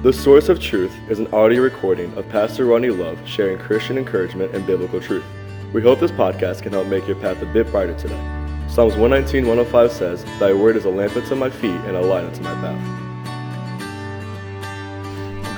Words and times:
The 0.00 0.12
Source 0.12 0.48
of 0.48 0.60
Truth 0.60 0.96
is 1.10 1.18
an 1.18 1.26
audio 1.34 1.60
recording 1.60 2.16
of 2.16 2.28
Pastor 2.28 2.66
Ronnie 2.66 2.90
Love 2.90 3.18
sharing 3.26 3.58
Christian 3.58 3.98
encouragement 3.98 4.54
and 4.54 4.64
biblical 4.64 5.00
truth. 5.00 5.24
We 5.72 5.82
hope 5.82 5.98
this 5.98 6.12
podcast 6.12 6.62
can 6.62 6.72
help 6.72 6.86
make 6.86 7.08
your 7.08 7.16
path 7.16 7.42
a 7.42 7.46
bit 7.46 7.68
brighter 7.72 7.98
today. 7.98 8.14
Psalms 8.68 8.94
119, 8.94 9.48
105 9.48 9.90
says, 9.90 10.24
Thy 10.38 10.52
word 10.52 10.76
is 10.76 10.84
a 10.84 10.88
lamp 10.88 11.16
unto 11.16 11.34
my 11.34 11.50
feet 11.50 11.72
and 11.72 11.96
a 11.96 12.00
light 12.00 12.22
unto 12.22 12.42
my 12.42 12.54
path. 12.54 12.78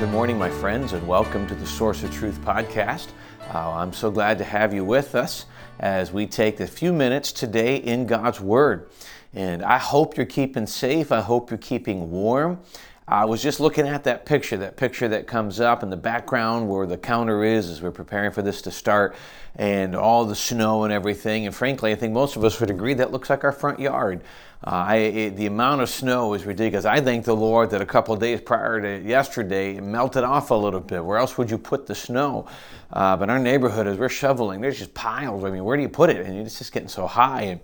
Good 0.00 0.08
morning, 0.08 0.38
my 0.38 0.48
friends, 0.48 0.94
and 0.94 1.06
welcome 1.06 1.46
to 1.46 1.54
the 1.54 1.66
Source 1.66 2.02
of 2.02 2.10
Truth 2.10 2.40
podcast. 2.40 3.08
Uh, 3.52 3.72
I'm 3.72 3.92
so 3.92 4.10
glad 4.10 4.38
to 4.38 4.44
have 4.44 4.72
you 4.72 4.86
with 4.86 5.14
us 5.14 5.44
as 5.80 6.12
we 6.12 6.26
take 6.26 6.60
a 6.60 6.66
few 6.66 6.94
minutes 6.94 7.30
today 7.30 7.76
in 7.76 8.06
God's 8.06 8.40
Word. 8.40 8.88
And 9.34 9.62
I 9.62 9.76
hope 9.76 10.16
you're 10.16 10.24
keeping 10.24 10.66
safe. 10.66 11.12
I 11.12 11.20
hope 11.20 11.50
you're 11.50 11.58
keeping 11.58 12.10
warm. 12.10 12.60
I 13.10 13.24
was 13.24 13.42
just 13.42 13.58
looking 13.58 13.88
at 13.88 14.04
that 14.04 14.24
picture, 14.24 14.56
that 14.58 14.76
picture 14.76 15.08
that 15.08 15.26
comes 15.26 15.58
up 15.58 15.82
in 15.82 15.90
the 15.90 15.96
background 15.96 16.68
where 16.68 16.86
the 16.86 16.96
counter 16.96 17.42
is 17.42 17.68
as 17.68 17.82
we're 17.82 17.90
preparing 17.90 18.30
for 18.30 18.40
this 18.40 18.62
to 18.62 18.70
start, 18.70 19.16
and 19.56 19.96
all 19.96 20.24
the 20.24 20.36
snow 20.36 20.84
and 20.84 20.92
everything. 20.92 21.44
And 21.44 21.52
frankly, 21.52 21.90
I 21.90 21.96
think 21.96 22.12
most 22.12 22.36
of 22.36 22.44
us 22.44 22.60
would 22.60 22.70
agree 22.70 22.94
that 22.94 23.10
looks 23.10 23.28
like 23.28 23.42
our 23.42 23.50
front 23.50 23.80
yard. 23.80 24.22
Uh, 24.64 24.70
I, 24.70 24.96
it, 24.96 25.36
the 25.36 25.46
amount 25.46 25.80
of 25.80 25.88
snow 25.88 26.34
is 26.34 26.44
ridiculous. 26.44 26.84
I 26.84 27.00
thank 27.00 27.24
the 27.24 27.34
Lord 27.34 27.70
that 27.70 27.80
a 27.80 27.86
couple 27.86 28.14
of 28.14 28.20
days 28.20 28.40
prior 28.42 28.80
to 28.80 29.04
yesterday, 29.04 29.74
it 29.74 29.82
melted 29.82 30.22
off 30.22 30.52
a 30.52 30.54
little 30.54 30.78
bit. 30.78 31.04
Where 31.04 31.18
else 31.18 31.36
would 31.36 31.50
you 31.50 31.58
put 31.58 31.88
the 31.88 31.96
snow? 31.96 32.46
Uh, 32.92 33.16
but 33.16 33.28
our 33.28 33.40
neighborhood, 33.40 33.88
as 33.88 33.98
we're 33.98 34.08
shoveling, 34.08 34.60
there's 34.60 34.78
just 34.78 34.94
piles. 34.94 35.42
I 35.42 35.50
mean, 35.50 35.64
where 35.64 35.76
do 35.76 35.82
you 35.82 35.88
put 35.88 36.10
it? 36.10 36.24
And 36.26 36.38
it's 36.38 36.58
just 36.58 36.72
getting 36.72 36.88
so 36.88 37.08
high. 37.08 37.42
And 37.42 37.60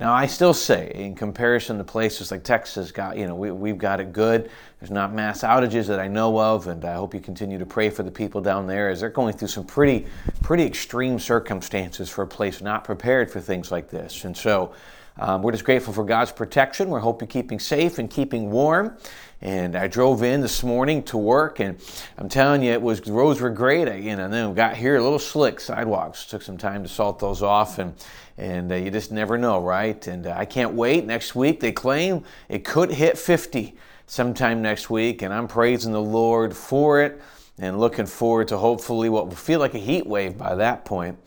now, 0.00 0.14
I 0.14 0.24
still 0.24 0.54
say, 0.54 0.90
in 0.94 1.14
comparison 1.14 1.76
to 1.76 1.84
places 1.84 2.30
like 2.30 2.42
Texas, 2.42 2.90
got 2.90 3.18
you 3.18 3.26
know, 3.26 3.34
we, 3.34 3.50
we've 3.50 3.76
got 3.76 4.00
it 4.00 4.14
good. 4.14 4.50
There's 4.80 4.90
not 4.90 5.12
mass 5.12 5.42
outages 5.42 5.88
that 5.88 6.00
I 6.00 6.08
know 6.08 6.40
of, 6.40 6.68
and 6.68 6.82
I 6.86 6.94
hope 6.94 7.12
you 7.12 7.20
continue 7.20 7.58
to 7.58 7.66
pray 7.66 7.90
for 7.90 8.02
the 8.02 8.10
people 8.10 8.40
down 8.40 8.66
there 8.66 8.88
as 8.88 9.00
they're 9.00 9.10
going 9.10 9.34
through 9.34 9.48
some 9.48 9.64
pretty, 9.64 10.06
pretty 10.40 10.64
extreme 10.64 11.18
circumstances 11.18 12.08
for 12.08 12.22
a 12.22 12.26
place 12.26 12.62
not 12.62 12.82
prepared 12.82 13.30
for 13.30 13.40
things 13.40 13.70
like 13.70 13.90
this. 13.90 14.24
And 14.24 14.34
so, 14.34 14.72
um, 15.18 15.42
we're 15.42 15.52
just 15.52 15.64
grateful 15.64 15.92
for 15.92 16.04
God's 16.04 16.32
protection. 16.32 16.90
We 16.90 17.00
hope 17.00 17.20
you're 17.20 17.28
keeping 17.28 17.58
safe 17.58 17.98
and 17.98 18.10
keeping 18.10 18.50
warm. 18.50 18.96
And 19.42 19.74
I 19.74 19.86
drove 19.86 20.22
in 20.22 20.42
this 20.42 20.62
morning 20.62 21.02
to 21.04 21.16
work, 21.16 21.60
and 21.60 21.80
I'm 22.18 22.28
telling 22.28 22.62
you, 22.62 22.72
it 22.72 22.82
was 22.82 23.00
the 23.00 23.12
roads 23.12 23.40
were 23.40 23.48
great. 23.48 23.88
You 24.02 24.16
know, 24.16 24.24
and 24.24 24.32
then 24.32 24.50
we 24.50 24.54
got 24.54 24.76
here 24.76 24.96
a 24.96 25.02
little 25.02 25.18
slick 25.18 25.60
sidewalks. 25.60 26.26
Took 26.26 26.42
some 26.42 26.58
time 26.58 26.82
to 26.82 26.88
salt 26.88 27.18
those 27.18 27.42
off, 27.42 27.78
and 27.78 27.94
and 28.36 28.70
uh, 28.70 28.74
you 28.74 28.90
just 28.90 29.12
never 29.12 29.38
know, 29.38 29.62
right? 29.62 30.06
And 30.06 30.26
uh, 30.26 30.34
I 30.36 30.44
can't 30.44 30.74
wait. 30.74 31.06
Next 31.06 31.34
week 31.34 31.60
they 31.60 31.72
claim 31.72 32.24
it 32.48 32.64
could 32.64 32.90
hit 32.90 33.16
50 33.16 33.74
sometime 34.06 34.60
next 34.60 34.90
week, 34.90 35.22
and 35.22 35.32
I'm 35.32 35.48
praising 35.48 35.92
the 35.92 36.02
Lord 36.02 36.54
for 36.54 37.02
it 37.02 37.20
and 37.58 37.78
looking 37.78 38.06
forward 38.06 38.48
to 38.48 38.58
hopefully 38.58 39.08
what 39.08 39.28
will 39.28 39.36
feel 39.36 39.60
like 39.60 39.74
a 39.74 39.78
heat 39.78 40.06
wave 40.06 40.36
by 40.36 40.54
that 40.54 40.84
point. 40.84 41.18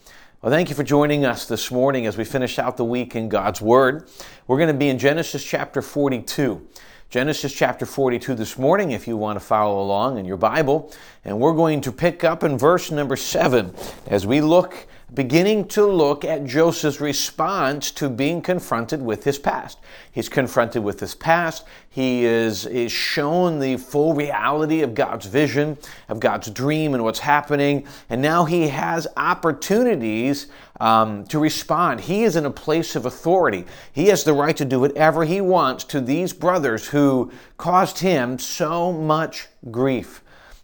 Well, 0.44 0.52
thank 0.52 0.68
you 0.68 0.76
for 0.76 0.84
joining 0.84 1.24
us 1.24 1.46
this 1.46 1.72
morning 1.72 2.06
as 2.06 2.18
we 2.18 2.26
finish 2.26 2.60
out 2.60 2.76
the 2.76 2.84
week 2.84 3.16
in 3.16 3.30
God's 3.30 3.62
Word. 3.62 4.10
We're 4.46 4.58
going 4.58 4.68
to 4.68 4.74
be 4.74 4.90
in 4.90 5.00
Genesis 5.00 5.42
chapter 5.42 5.82
42. 5.82 6.68
Genesis 7.10 7.54
chapter 7.54 7.86
42 7.86 8.36
this 8.36 8.58
morning, 8.58 8.92
if 8.92 9.08
you 9.08 9.16
want 9.16 9.40
to 9.40 9.46
follow 9.46 9.82
along 9.82 10.18
in 10.18 10.26
your 10.26 10.36
Bible. 10.36 10.92
And 11.24 11.40
we're 11.40 11.54
going 11.54 11.80
to 11.80 11.94
pick 11.94 12.26
up 12.26 12.44
in 12.44 12.58
verse 12.58 12.92
number 12.92 13.16
7 13.16 13.74
as 14.08 14.28
we 14.28 14.42
look, 14.42 14.86
beginning 15.14 15.68
to 15.68 15.86
look 15.86 16.26
at 16.26 16.44
Joseph's 16.44 17.00
response 17.00 17.92
to 17.92 18.10
being 18.10 18.42
confronted 18.42 19.02
with 19.02 19.24
his 19.24 19.38
past. 19.38 19.78
He's 20.12 20.30
confronted 20.30 20.84
with 20.84 21.00
his 21.00 21.14
past. 21.14 21.66
He 21.90 22.26
is, 22.26 22.66
is 22.66 22.92
shown 22.92 23.60
the 23.60 23.78
full 23.78 24.16
reality 24.16 24.82
of 24.82 24.96
God's 24.96 25.28
vision, 25.28 25.78
of 26.10 26.20
God's 26.20 26.50
dream, 26.50 26.96
and 26.96 27.04
what's 27.04 27.20
happening. 27.20 27.86
And 28.10 28.22
now 28.22 28.46
he 28.46 28.70
has 28.70 29.08
opportunities 29.16 30.48
um, 30.80 31.26
to 31.26 31.38
respond. 31.38 32.02
He 32.02 32.24
is 32.24 32.36
in 32.36 32.46
a 32.46 32.52
place 32.52 32.96
of 32.96 33.06
authority. 33.06 33.66
He 33.92 34.08
has 34.08 34.24
the 34.24 34.34
right 34.34 34.58
to 34.58 34.66
do 34.66 34.80
whatever 34.80 35.26
he 35.26 35.42
wants 35.42 35.84
to 35.86 36.02
these 36.02 36.34
brothers 36.34 36.88
who 36.88 37.32
caused 37.58 38.00
him 38.00 38.40
so 38.40 38.92
much 38.92 39.48
grief. 39.70 40.22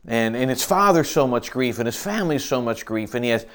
And, 0.07 0.35
and 0.35 0.49
his 0.49 0.63
father 0.63 1.03
so 1.03 1.27
much 1.27 1.51
grief, 1.51 1.77
and 1.77 1.85
his 1.85 2.01
family 2.01 2.39
so 2.39 2.61
much 2.61 2.85
grief, 2.85 3.13
and 3.13 3.23
he 3.23 3.31
has 3.31 3.45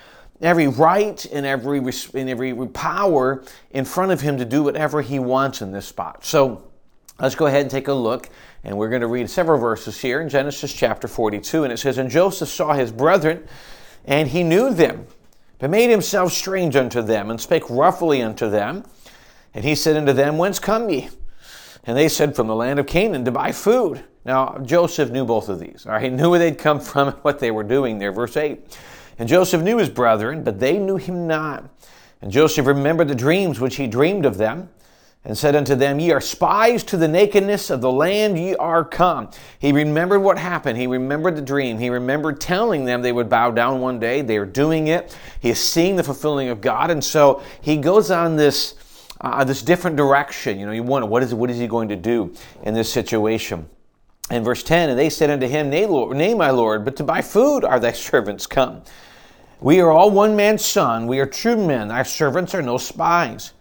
every 0.47 0.69
right 0.69 1.25
and 1.27 1.47
every, 1.47 1.79
and 1.79 2.31
every 2.31 2.67
power 2.69 3.45
in 3.71 3.85
front 3.85 4.13
of 4.13 4.21
him 4.21 4.39
to 4.39 4.45
do 4.45 4.63
whatever 4.63 5.03
he 5.03 5.19
wants 5.19 5.63
in 5.63 5.73
this 5.73 5.87
spot. 5.87 6.25
So 6.25 6.63
let's 7.21 7.35
go 7.35 7.47
ahead 7.47 7.63
and 7.63 7.71
take 7.71 7.89
a 7.89 7.95
look. 7.95 8.29
And 8.65 8.77
we're 8.79 8.89
going 8.89 9.03
to 9.03 9.07
read 9.07 9.29
several 9.29 9.59
verses 9.59 10.01
here 10.01 10.21
in 10.21 10.29
Genesis 10.29 10.73
chapter 10.73 11.07
42. 11.07 11.65
And 11.65 11.73
it 11.73 11.79
says, 11.79 11.99
And 11.99 12.11
Joseph 12.11 12.49
saw 12.49 12.73
his 12.73 12.91
brethren, 12.91 13.47
and 14.05 14.29
he 14.29 14.43
knew 14.43 14.73
them 14.73 15.07
but 15.65 15.71
made 15.71 15.89
himself 15.89 16.31
strange 16.31 16.77
unto 16.77 17.01
them, 17.01 17.31
and 17.31 17.41
spake 17.41 17.63
roughly 17.71 18.21
unto 18.21 18.51
them. 18.51 18.85
And 19.55 19.65
he 19.65 19.75
said 19.75 19.97
unto 19.97 20.13
them, 20.13 20.37
Whence 20.37 20.59
come 20.59 20.91
ye? 20.91 21.09
And 21.85 21.97
they 21.97 22.09
said, 22.09 22.37
From 22.37 22.49
the 22.49 22.55
land 22.55 22.79
of 22.79 22.87
Canaan 22.87 23.25
to 23.25 23.31
buy 23.31 23.53
food. 23.53 24.05
Now, 24.27 24.59
Joseph 24.59 25.11
knew 25.11 25.25
both 25.25 25.49
of 25.49 25.61
these. 25.61 25.87
All 25.87 25.93
right? 25.93 26.03
He 26.03 26.11
knew 26.11 26.29
where 26.29 26.39
they'd 26.39 26.59
come 26.59 26.81
from 26.81 27.09
and 27.09 27.17
what 27.19 27.39
they 27.39 27.51
were 27.51 27.63
doing 27.63 27.99
there. 27.99 28.13
Verse 28.13 28.37
8. 28.37 28.79
And 29.19 29.29
Joseph 29.29 29.63
knew 29.63 29.79
his 29.79 29.89
brethren, 29.89 30.43
but 30.43 30.61
they 30.61 30.79
knew 30.79 30.97
him 30.97 31.27
not. 31.27 31.65
And 32.21 32.33
Joseph 32.33 32.67
remembered 32.67 33.09
the 33.09 33.15
dreams 33.15 33.61
which 33.61 33.77
he 33.77 33.87
dreamed 33.87 34.25
of 34.25 34.39
them 34.39 34.71
and 35.25 35.37
said 35.37 35.57
unto 35.57 35.75
them, 35.75 35.99
Ye 35.99 36.11
are 36.11 36.21
spies 36.21 36.85
to 36.85 36.97
the 36.97 37.09
nakedness 37.09 37.71
of 37.71 37.81
the 37.81 37.91
land 37.91 38.39
ye 38.39 38.55
are 38.57 38.85
come. 38.85 39.31
He 39.59 39.73
remembered 39.73 40.21
what 40.21 40.39
happened. 40.39 40.79
He 40.79 40.87
remembered 40.87 41.37
the 41.37 41.43
dream. 41.43 41.79
He 41.79 41.89
remembered 41.89 42.41
telling 42.41 42.85
them 42.85 43.03
they 43.03 43.13
would 43.13 43.31
bow 43.31 43.51
down 43.51 43.81
one 43.81 43.99
day. 43.99 44.21
They 44.21 44.37
are 44.37 44.47
doing 44.47 44.89
it. 44.89 45.17
He 45.41 45.51
is 45.51 45.59
seeing 45.59 45.97
the 45.97 46.03
fulfilling 46.03 46.49
of 46.49 46.61
God. 46.61 46.91
And 46.91 47.03
so 47.03 47.43
he 47.63 47.79
goes 47.79 48.11
on 48.11 48.37
this, 48.37 48.75
uh, 49.21 49.45
this 49.45 49.63
different 49.63 49.97
direction. 49.97 50.59
You 50.59 50.67
know, 50.67 50.73
you 50.73 50.83
wonder, 50.83 51.07
what 51.07 51.23
is, 51.23 51.33
what 51.33 51.51
is 51.51 51.59
he 51.59 51.67
going 51.67 51.89
to 51.89 51.97
do 51.97 52.35
in 52.63 52.75
this 52.75 52.93
situation? 52.93 53.69
In 54.31 54.43
verse 54.43 54.63
10, 54.63 54.89
and 54.89 54.99
they 54.99 55.11
said 55.11 55.29
unto 55.29 55.47
him, 55.47 55.69
Nay, 55.69 55.85
Lord, 55.85 56.17
nay, 56.17 56.33
my 56.33 56.51
Lord, 56.51 56.85
but 56.85 56.97
to 56.97 57.05
buy 57.05 57.21
food 57.21 57.65
are 57.65 57.79
thy 57.79 57.93
servants 58.11 58.47
come. 58.47 58.83
We 59.61 59.81
are 59.81 59.91
all 59.91 60.11
one 60.11 60.35
man's 60.35 60.65
son. 60.65 61.07
We 61.07 61.21
are 61.21 61.27
true 61.27 61.57
men. 61.57 61.89
Thy 61.89 62.03
servants 62.03 62.55
are 62.55 62.63
no 62.63 62.79
spies. 62.79 63.53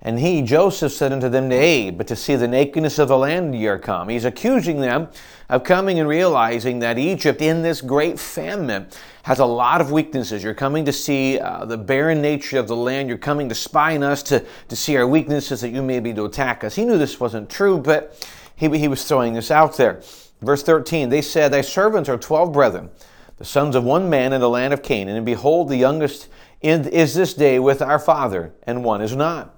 And 0.00 0.18
he, 0.20 0.42
Joseph, 0.42 0.92
said 0.92 1.12
unto 1.12 1.28
them, 1.28 1.48
Nay, 1.48 1.90
but 1.90 2.06
to 2.06 2.16
see 2.16 2.36
the 2.36 2.46
nakedness 2.46 3.00
of 3.00 3.08
the 3.08 3.18
land 3.18 3.54
ye 3.54 3.66
are 3.66 3.78
come. 3.78 4.08
He's 4.08 4.24
accusing 4.24 4.80
them 4.80 5.08
of 5.48 5.64
coming 5.64 5.98
and 5.98 6.08
realizing 6.08 6.78
that 6.80 6.98
Egypt, 6.98 7.42
in 7.42 7.62
this 7.62 7.80
great 7.80 8.18
famine, 8.18 8.86
has 9.24 9.40
a 9.40 9.44
lot 9.44 9.80
of 9.80 9.90
weaknesses. 9.90 10.44
You're 10.44 10.54
coming 10.54 10.84
to 10.84 10.92
see 10.92 11.40
uh, 11.40 11.64
the 11.64 11.76
barren 11.76 12.22
nature 12.22 12.58
of 12.58 12.68
the 12.68 12.76
land. 12.76 13.08
You're 13.08 13.18
coming 13.18 13.48
to 13.48 13.56
spy 13.56 13.96
on 13.96 14.04
us, 14.04 14.22
to, 14.24 14.44
to 14.68 14.76
see 14.76 14.96
our 14.96 15.06
weaknesses, 15.06 15.62
that 15.62 15.70
you 15.70 15.82
may 15.82 15.98
be 15.98 16.14
to 16.14 16.24
attack 16.26 16.62
us. 16.62 16.76
He 16.76 16.84
knew 16.84 16.98
this 16.98 17.18
wasn't 17.18 17.50
true, 17.50 17.78
but 17.78 18.24
he, 18.58 18.68
he 18.76 18.88
was 18.88 19.04
throwing 19.04 19.34
this 19.34 19.50
out 19.50 19.76
there. 19.76 20.02
Verse 20.40 20.62
13, 20.62 21.08
they 21.08 21.22
said, 21.22 21.52
Thy 21.52 21.60
servants 21.60 22.08
are 22.08 22.18
twelve 22.18 22.52
brethren, 22.52 22.90
the 23.36 23.44
sons 23.44 23.76
of 23.76 23.84
one 23.84 24.10
man 24.10 24.32
in 24.32 24.40
the 24.40 24.48
land 24.48 24.74
of 24.74 24.82
Canaan, 24.82 25.16
and 25.16 25.24
behold, 25.24 25.68
the 25.68 25.76
youngest 25.76 26.28
is 26.60 27.14
this 27.14 27.34
day 27.34 27.58
with 27.58 27.80
our 27.80 27.98
father, 27.98 28.52
and 28.64 28.84
one 28.84 29.00
is 29.00 29.14
not. 29.14 29.54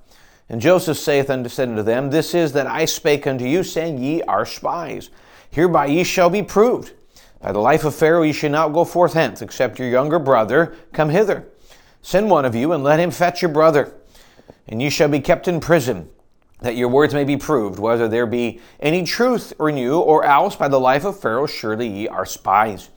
And 0.50 0.60
Joseph 0.60 0.98
saith 0.98 1.30
unto, 1.30 1.48
said 1.48 1.68
unto 1.68 1.82
them, 1.82 2.10
This 2.10 2.34
is 2.34 2.52
that 2.52 2.66
I 2.66 2.84
spake 2.84 3.26
unto 3.26 3.44
you, 3.44 3.62
saying, 3.62 3.98
Ye 3.98 4.20
are 4.22 4.44
spies. 4.44 5.08
Hereby 5.50 5.86
ye 5.86 6.04
shall 6.04 6.28
be 6.28 6.42
proved. 6.42 6.92
By 7.40 7.52
the 7.52 7.58
life 7.58 7.84
of 7.84 7.94
Pharaoh 7.94 8.22
ye 8.22 8.32
shall 8.32 8.50
not 8.50 8.74
go 8.74 8.84
forth 8.84 9.14
hence, 9.14 9.40
except 9.40 9.78
your 9.78 9.88
younger 9.88 10.18
brother 10.18 10.74
come 10.92 11.08
hither. 11.08 11.48
Send 12.02 12.30
one 12.30 12.44
of 12.44 12.54
you, 12.54 12.72
and 12.72 12.84
let 12.84 13.00
him 13.00 13.10
fetch 13.10 13.40
your 13.40 13.50
brother. 13.50 13.94
And 14.68 14.82
ye 14.82 14.90
shall 14.90 15.08
be 15.08 15.20
kept 15.20 15.48
in 15.48 15.60
prison, 15.60 16.10
that 16.60 16.76
your 16.76 16.88
words 16.88 17.14
may 17.14 17.24
be 17.24 17.36
proved, 17.36 17.78
whether 17.78 18.08
there 18.08 18.26
be 18.26 18.60
any 18.80 19.04
truth 19.04 19.52
in 19.60 19.76
you, 19.76 19.98
or 19.98 20.24
else 20.24 20.56
by 20.56 20.68
the 20.68 20.80
life 20.80 21.04
of 21.04 21.18
Pharaoh 21.18 21.46
surely 21.46 21.88
ye 21.88 22.08
are 22.08 22.26
spies. 22.26 22.90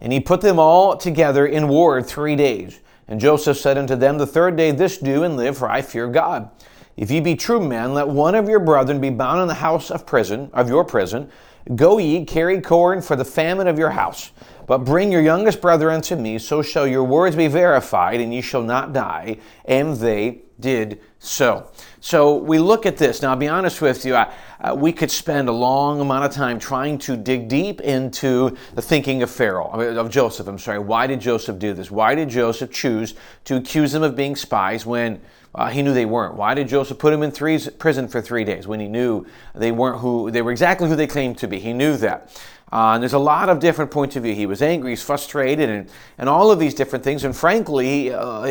And 0.00 0.12
he 0.12 0.20
put 0.20 0.40
them 0.40 0.58
all 0.58 0.96
together 0.96 1.46
in 1.46 1.68
ward 1.68 2.06
three 2.06 2.36
days. 2.36 2.80
And 3.08 3.20
Joseph 3.20 3.58
said 3.58 3.76
unto 3.76 3.96
them, 3.96 4.18
The 4.18 4.26
third 4.26 4.56
day 4.56 4.70
this 4.70 4.98
do, 4.98 5.24
and 5.24 5.36
live, 5.36 5.58
for 5.58 5.68
I 5.68 5.82
fear 5.82 6.08
God. 6.08 6.50
If 6.96 7.10
ye 7.10 7.20
be 7.20 7.34
true 7.34 7.60
men, 7.60 7.94
let 7.94 8.08
one 8.08 8.34
of 8.34 8.48
your 8.48 8.60
brethren 8.60 9.00
be 9.00 9.10
bound 9.10 9.40
in 9.40 9.48
the 9.48 9.54
house 9.54 9.90
of 9.90 10.06
prison, 10.06 10.50
of 10.52 10.68
your 10.68 10.84
prison. 10.84 11.30
Go 11.74 11.98
ye, 11.98 12.24
carry 12.24 12.60
corn 12.60 13.02
for 13.02 13.16
the 13.16 13.24
famine 13.24 13.66
of 13.66 13.78
your 13.78 13.90
house. 13.90 14.32
But 14.66 14.84
bring 14.84 15.10
your 15.10 15.20
youngest 15.20 15.60
brother 15.60 15.90
unto 15.90 16.14
me, 16.14 16.38
so 16.38 16.62
shall 16.62 16.86
your 16.86 17.04
words 17.04 17.36
be 17.36 17.48
verified, 17.48 18.20
and 18.20 18.32
ye 18.32 18.40
shall 18.40 18.62
not 18.62 18.92
die. 18.92 19.38
And 19.64 19.96
they 19.96 20.42
did 20.60 21.00
so. 21.20 21.70
So 22.00 22.34
we 22.36 22.58
look 22.58 22.86
at 22.86 22.96
this. 22.96 23.20
Now, 23.20 23.30
I'll 23.30 23.36
be 23.36 23.46
honest 23.46 23.82
with 23.82 24.06
you, 24.06 24.14
I, 24.14 24.32
uh, 24.58 24.74
we 24.74 24.90
could 24.90 25.10
spend 25.10 25.50
a 25.50 25.52
long 25.52 26.00
amount 26.00 26.24
of 26.24 26.32
time 26.32 26.58
trying 26.58 26.96
to 26.98 27.16
dig 27.16 27.46
deep 27.46 27.82
into 27.82 28.56
the 28.74 28.80
thinking 28.80 29.22
of 29.22 29.30
Pharaoh, 29.30 29.68
of 29.68 30.10
Joseph. 30.10 30.48
I'm 30.48 30.58
sorry. 30.58 30.78
Why 30.78 31.06
did 31.06 31.20
Joseph 31.20 31.58
do 31.58 31.74
this? 31.74 31.90
Why 31.90 32.14
did 32.14 32.30
Joseph 32.30 32.72
choose 32.72 33.14
to 33.44 33.56
accuse 33.56 33.92
them 33.92 34.02
of 34.02 34.16
being 34.16 34.34
spies 34.34 34.86
when 34.86 35.20
uh, 35.54 35.68
he 35.68 35.82
knew 35.82 35.92
they 35.92 36.06
weren't. 36.06 36.34
Why 36.34 36.54
did 36.54 36.68
Joseph 36.68 36.98
put 36.98 37.10
them 37.10 37.22
in 37.22 37.32
prison 37.32 38.08
for 38.08 38.20
three 38.20 38.44
days 38.44 38.66
when 38.66 38.78
he 38.80 38.88
knew 38.88 39.26
they 39.54 39.72
weren't 39.72 39.98
who 39.98 40.30
they 40.30 40.42
were 40.42 40.52
exactly 40.52 40.88
who 40.88 40.96
they 40.96 41.08
claimed 41.08 41.38
to 41.38 41.48
be? 41.48 41.58
He 41.58 41.72
knew 41.72 41.96
that. 41.96 42.40
Uh, 42.72 42.92
and 42.94 43.02
there's 43.02 43.14
a 43.14 43.18
lot 43.18 43.48
of 43.48 43.58
different 43.58 43.90
points 43.90 44.14
of 44.14 44.22
view. 44.22 44.34
He 44.34 44.46
was 44.46 44.62
angry, 44.62 44.90
he's 44.90 45.02
frustrated, 45.02 45.68
and, 45.68 45.90
and 46.18 46.28
all 46.28 46.52
of 46.52 46.60
these 46.60 46.72
different 46.72 47.04
things. 47.04 47.24
And 47.24 47.36
frankly, 47.36 48.12
uh, 48.12 48.42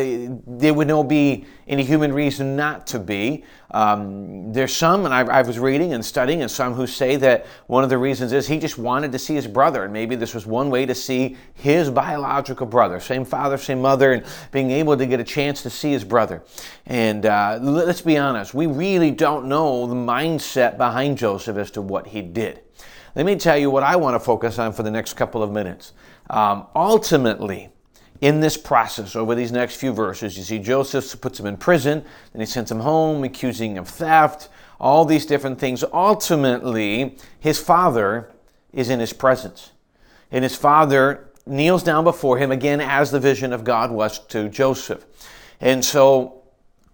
there 0.46 0.74
would 0.74 0.88
no 0.88 1.02
be 1.02 1.46
any 1.66 1.84
human 1.84 2.12
reason 2.12 2.54
not 2.54 2.86
to 2.88 2.98
be. 2.98 3.44
Um, 3.70 4.52
there's 4.52 4.74
some, 4.74 5.04
and 5.04 5.14
I, 5.14 5.20
I, 5.20 5.42
was 5.42 5.58
reading 5.58 5.92
and 5.92 6.04
studying, 6.04 6.42
and 6.42 6.50
some 6.50 6.74
who 6.74 6.86
say 6.86 7.14
that 7.16 7.46
one 7.68 7.84
of 7.84 7.88
the 7.88 7.96
reasons 7.96 8.32
is 8.32 8.48
he 8.48 8.58
just 8.58 8.76
wanted 8.76 9.12
to 9.12 9.18
see 9.18 9.36
his 9.36 9.46
brother, 9.46 9.84
and 9.84 9.92
maybe 9.92 10.16
this 10.16 10.34
was 10.34 10.44
one 10.44 10.70
way 10.70 10.84
to 10.84 10.94
see 10.94 11.36
his 11.54 11.88
biological 11.88 12.66
brother, 12.66 12.98
same 12.98 13.24
father, 13.24 13.56
same 13.56 13.80
mother, 13.80 14.12
and 14.12 14.26
being 14.50 14.72
able 14.72 14.96
to 14.96 15.06
get 15.06 15.20
a 15.20 15.24
chance 15.24 15.62
to 15.62 15.70
see 15.70 15.92
his 15.92 16.02
brother. 16.02 16.42
And 16.86 17.24
uh, 17.24 17.60
let's 17.62 18.02
be 18.02 18.18
honest, 18.18 18.52
we 18.52 18.66
really 18.66 19.12
don't 19.12 19.46
know 19.46 19.86
the 19.86 19.94
mindset 19.94 20.76
behind 20.76 21.16
Joseph 21.16 21.56
as 21.56 21.70
to 21.70 21.80
what 21.80 22.08
he 22.08 22.22
did. 22.22 22.60
Let 23.16 23.26
me 23.26 23.36
tell 23.36 23.58
you 23.58 23.70
what 23.70 23.82
I 23.82 23.96
want 23.96 24.14
to 24.14 24.20
focus 24.20 24.58
on 24.58 24.72
for 24.72 24.82
the 24.82 24.90
next 24.90 25.14
couple 25.14 25.42
of 25.42 25.50
minutes. 25.50 25.92
Um, 26.28 26.66
ultimately, 26.76 27.70
in 28.20 28.40
this 28.40 28.56
process, 28.56 29.16
over 29.16 29.34
these 29.34 29.50
next 29.50 29.76
few 29.76 29.92
verses, 29.92 30.36
you 30.36 30.44
see 30.44 30.58
Joseph 30.58 31.20
puts 31.20 31.40
him 31.40 31.46
in 31.46 31.56
prison, 31.56 32.04
then 32.32 32.40
he 32.40 32.46
sends 32.46 32.70
him 32.70 32.80
home, 32.80 33.24
accusing 33.24 33.72
him 33.72 33.78
of 33.78 33.88
theft, 33.88 34.48
all 34.78 35.04
these 35.04 35.26
different 35.26 35.58
things. 35.58 35.82
Ultimately, 35.92 37.16
his 37.40 37.58
father 37.58 38.30
is 38.72 38.90
in 38.90 39.00
his 39.00 39.12
presence. 39.12 39.72
And 40.30 40.44
his 40.44 40.54
father 40.54 41.28
kneels 41.46 41.82
down 41.82 42.04
before 42.04 42.38
him, 42.38 42.52
again, 42.52 42.80
as 42.80 43.10
the 43.10 43.18
vision 43.18 43.52
of 43.52 43.64
God 43.64 43.90
was 43.90 44.18
to 44.26 44.48
Joseph. 44.48 45.04
And 45.60 45.84
so 45.84 46.39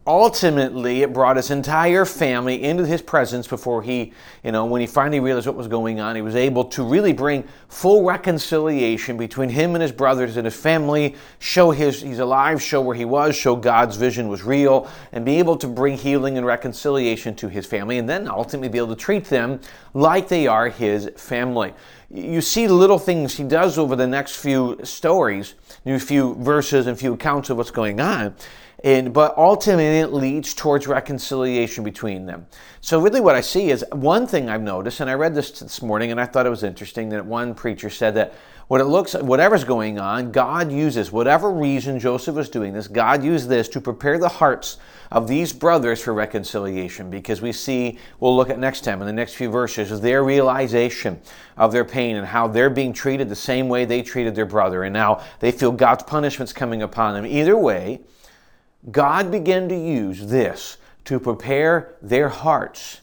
ultimately 0.07 1.03
it 1.03 1.13
brought 1.13 1.37
his 1.37 1.51
entire 1.51 2.05
family 2.05 2.63
into 2.63 2.87
his 2.87 3.03
presence 3.03 3.47
before 3.47 3.83
he 3.83 4.13
you 4.45 4.53
know 4.53 4.65
when 4.65 4.81
he 4.81 4.87
finally 4.87 5.21
realized 5.21 5.47
what 5.47 5.57
was 5.57 5.69
going 5.69 5.99
on 5.99 6.15
he 6.15 6.23
was 6.23 6.37
able 6.37 6.65
to 6.65 6.85
really 6.85 7.13
bring 7.13 7.43
full 7.69 8.05
reconciliation 8.05 9.17
between 9.17 9.49
him 9.49 9.75
and 9.75 9.83
his 9.83 9.93
brothers 9.93 10.37
and 10.37 10.45
his 10.45 10.55
family 10.55 11.15
show 11.39 11.71
his 11.71 12.03
he's 12.03 12.21
alive 12.21 12.63
show 12.63 12.81
where 12.81 12.95
he 12.95 13.05
was 13.05 13.35
show 13.35 13.57
god's 13.57 13.97
vision 13.97 14.29
was 14.29 14.43
real 14.43 14.89
and 15.13 15.25
be 15.25 15.39
able 15.39 15.57
to 15.57 15.67
bring 15.67 15.97
healing 15.97 16.37
and 16.37 16.47
reconciliation 16.47 17.35
to 17.35 17.49
his 17.49 17.67
family 17.67 17.99
and 17.99 18.09
then 18.09 18.29
ultimately 18.29 18.69
be 18.69 18.79
able 18.79 18.95
to 18.95 18.97
treat 18.97 19.25
them 19.25 19.61
like 19.95 20.29
they 20.29 20.47
are 20.47 20.69
his 20.69 21.11
family. 21.17 21.73
You 22.11 22.41
see 22.41 22.69
little 22.69 22.99
things 22.99 23.37
he 23.37 23.45
does 23.45 23.79
over 23.79 23.97
the 23.97 24.07
next 24.07 24.37
few 24.37 24.79
stories 24.85 25.55
new 25.85 25.99
few 25.99 26.35
verses 26.37 26.87
and 26.87 26.99
few 26.99 27.15
accounts 27.15 27.51
of 27.51 27.57
what's 27.57 27.71
going 27.71 28.01
on 28.01 28.35
and, 28.85 29.13
but 29.13 29.37
ultimately 29.39 30.01
it 30.01 30.13
leads 30.13 30.55
towards 30.55 30.87
reconciliation 30.87 31.83
between 31.83 32.27
them. 32.27 32.47
So 32.81 33.01
really 33.01 33.21
what 33.21 33.35
I 33.35 33.41
see 33.41 33.71
is 33.71 33.85
one 33.93 34.27
thing 34.27 34.49
I've 34.49 34.63
noticed, 34.63 35.01
and 35.01 35.09
I 35.09 35.15
read 35.15 35.35
this 35.35 35.51
this 35.61 35.83
morning 35.83 36.11
and 36.11 36.21
I 36.21 36.27
thought 36.27 36.47
it 36.47 36.51
was 36.51 36.63
interesting 36.63 37.09
that 37.11 37.25
one 37.25 37.55
preacher 37.55 37.89
said 37.91 38.15
that 38.15 38.35
what 38.69 38.81
it 38.81 38.87
looks 38.87 39.15
whatever's 39.15 39.63
going 39.63 39.99
on, 39.99 40.33
God 40.33 40.73
uses 40.73 41.13
whatever 41.13 41.53
reason 41.53 42.01
Joseph 42.01 42.35
was 42.35 42.49
doing 42.49 42.73
this, 42.73 42.89
God 42.89 43.23
used 43.23 43.49
this 43.49 43.69
to 43.69 43.81
prepare 43.81 44.19
the 44.19 44.29
hearts 44.29 44.79
of 45.13 45.29
these 45.29 45.53
brothers 45.53 46.03
for 46.03 46.13
reconciliation 46.13 47.09
because 47.09 47.41
we 47.41 47.53
see, 47.53 47.99
we'll 48.19 48.37
look 48.37 48.51
at 48.51 48.59
next 48.59 48.83
time 48.83 49.01
in 49.01 49.07
the 49.07 49.13
next 49.13 49.35
few 49.35 49.51
verses, 49.51 50.01
their 50.01 50.25
realization 50.25 51.21
of 51.57 51.71
their 51.71 51.85
pain 51.85 52.17
and 52.17 52.27
how 52.27 52.49
they're 52.49 52.69
being 52.69 52.93
treated 52.93 53.29
the 53.29 53.37
same 53.37 53.69
way 53.69 53.85
they 53.85 54.03
treated 54.03 54.35
their 54.35 54.47
brother. 54.47 54.83
And 54.83 54.93
now 54.93 55.23
they 55.39 55.53
feel 55.53 55.71
God's 55.71 56.03
punishment's 56.03 56.53
coming 56.53 56.83
upon 56.83 57.15
them. 57.15 57.25
Either 57.25 57.57
way, 57.57 58.01
God 58.91 59.31
began 59.31 59.69
to 59.69 59.77
use 59.77 60.27
this 60.27 60.77
to 61.05 61.19
prepare 61.19 61.97
their 62.03 62.29
hearts 62.29 63.01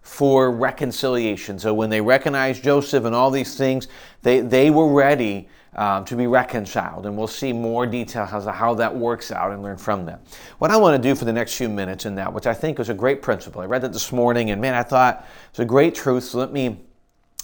for 0.00 0.50
reconciliation. 0.50 1.58
So 1.58 1.72
when 1.72 1.90
they 1.90 2.00
recognized 2.00 2.62
Joseph 2.64 3.04
and 3.04 3.14
all 3.14 3.30
these 3.30 3.56
things, 3.56 3.88
they, 4.22 4.40
they 4.40 4.70
were 4.70 4.92
ready 4.92 5.48
um, 5.74 6.04
to 6.04 6.16
be 6.16 6.26
reconciled. 6.26 7.06
And 7.06 7.16
we'll 7.16 7.26
see 7.26 7.52
more 7.52 7.86
detail 7.86 8.28
as 8.30 8.44
to 8.44 8.52
how 8.52 8.74
that 8.74 8.94
works 8.94 9.32
out 9.32 9.52
and 9.52 9.62
learn 9.62 9.78
from 9.78 10.04
that. 10.06 10.20
What 10.58 10.70
I 10.70 10.76
want 10.76 11.00
to 11.00 11.08
do 11.08 11.14
for 11.14 11.24
the 11.24 11.32
next 11.32 11.54
few 11.54 11.68
minutes 11.68 12.04
in 12.04 12.14
that, 12.16 12.32
which 12.32 12.46
I 12.46 12.54
think 12.54 12.78
is 12.78 12.88
a 12.88 12.94
great 12.94 13.22
principle, 13.22 13.62
I 13.62 13.66
read 13.66 13.82
that 13.82 13.92
this 13.92 14.12
morning 14.12 14.50
and 14.50 14.60
man, 14.60 14.74
I 14.74 14.82
thought 14.82 15.26
it's 15.50 15.60
a 15.60 15.64
great 15.64 15.94
truth. 15.94 16.24
So 16.24 16.38
let 16.38 16.52
me 16.52 16.80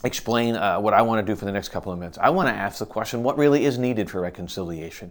explain 0.04 0.54
uh, 0.54 0.78
what 0.78 0.94
I 0.94 1.02
want 1.02 1.24
to 1.24 1.32
do 1.32 1.36
for 1.36 1.44
the 1.44 1.52
next 1.52 1.70
couple 1.70 1.92
of 1.92 1.98
minutes. 1.98 2.18
I 2.18 2.30
want 2.30 2.48
to 2.48 2.54
ask 2.54 2.78
the 2.78 2.86
question 2.86 3.22
what 3.22 3.36
really 3.36 3.64
is 3.64 3.78
needed 3.78 4.10
for 4.10 4.20
reconciliation? 4.20 5.10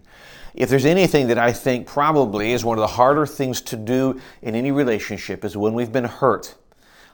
If 0.54 0.70
there's 0.70 0.86
anything 0.86 1.28
that 1.28 1.38
I 1.38 1.52
think 1.52 1.86
probably 1.86 2.52
is 2.52 2.64
one 2.64 2.78
of 2.78 2.80
the 2.80 2.86
harder 2.86 3.26
things 3.26 3.60
to 3.62 3.76
do 3.76 4.20
in 4.40 4.54
any 4.54 4.70
relationship 4.72 5.44
is 5.44 5.56
when 5.56 5.74
we've 5.74 5.92
been 5.92 6.04
hurt 6.04 6.54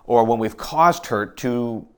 or 0.05 0.25
when 0.25 0.39
we've 0.39 0.57
caused 0.57 1.07
hurt 1.07 1.37
to 1.39 1.89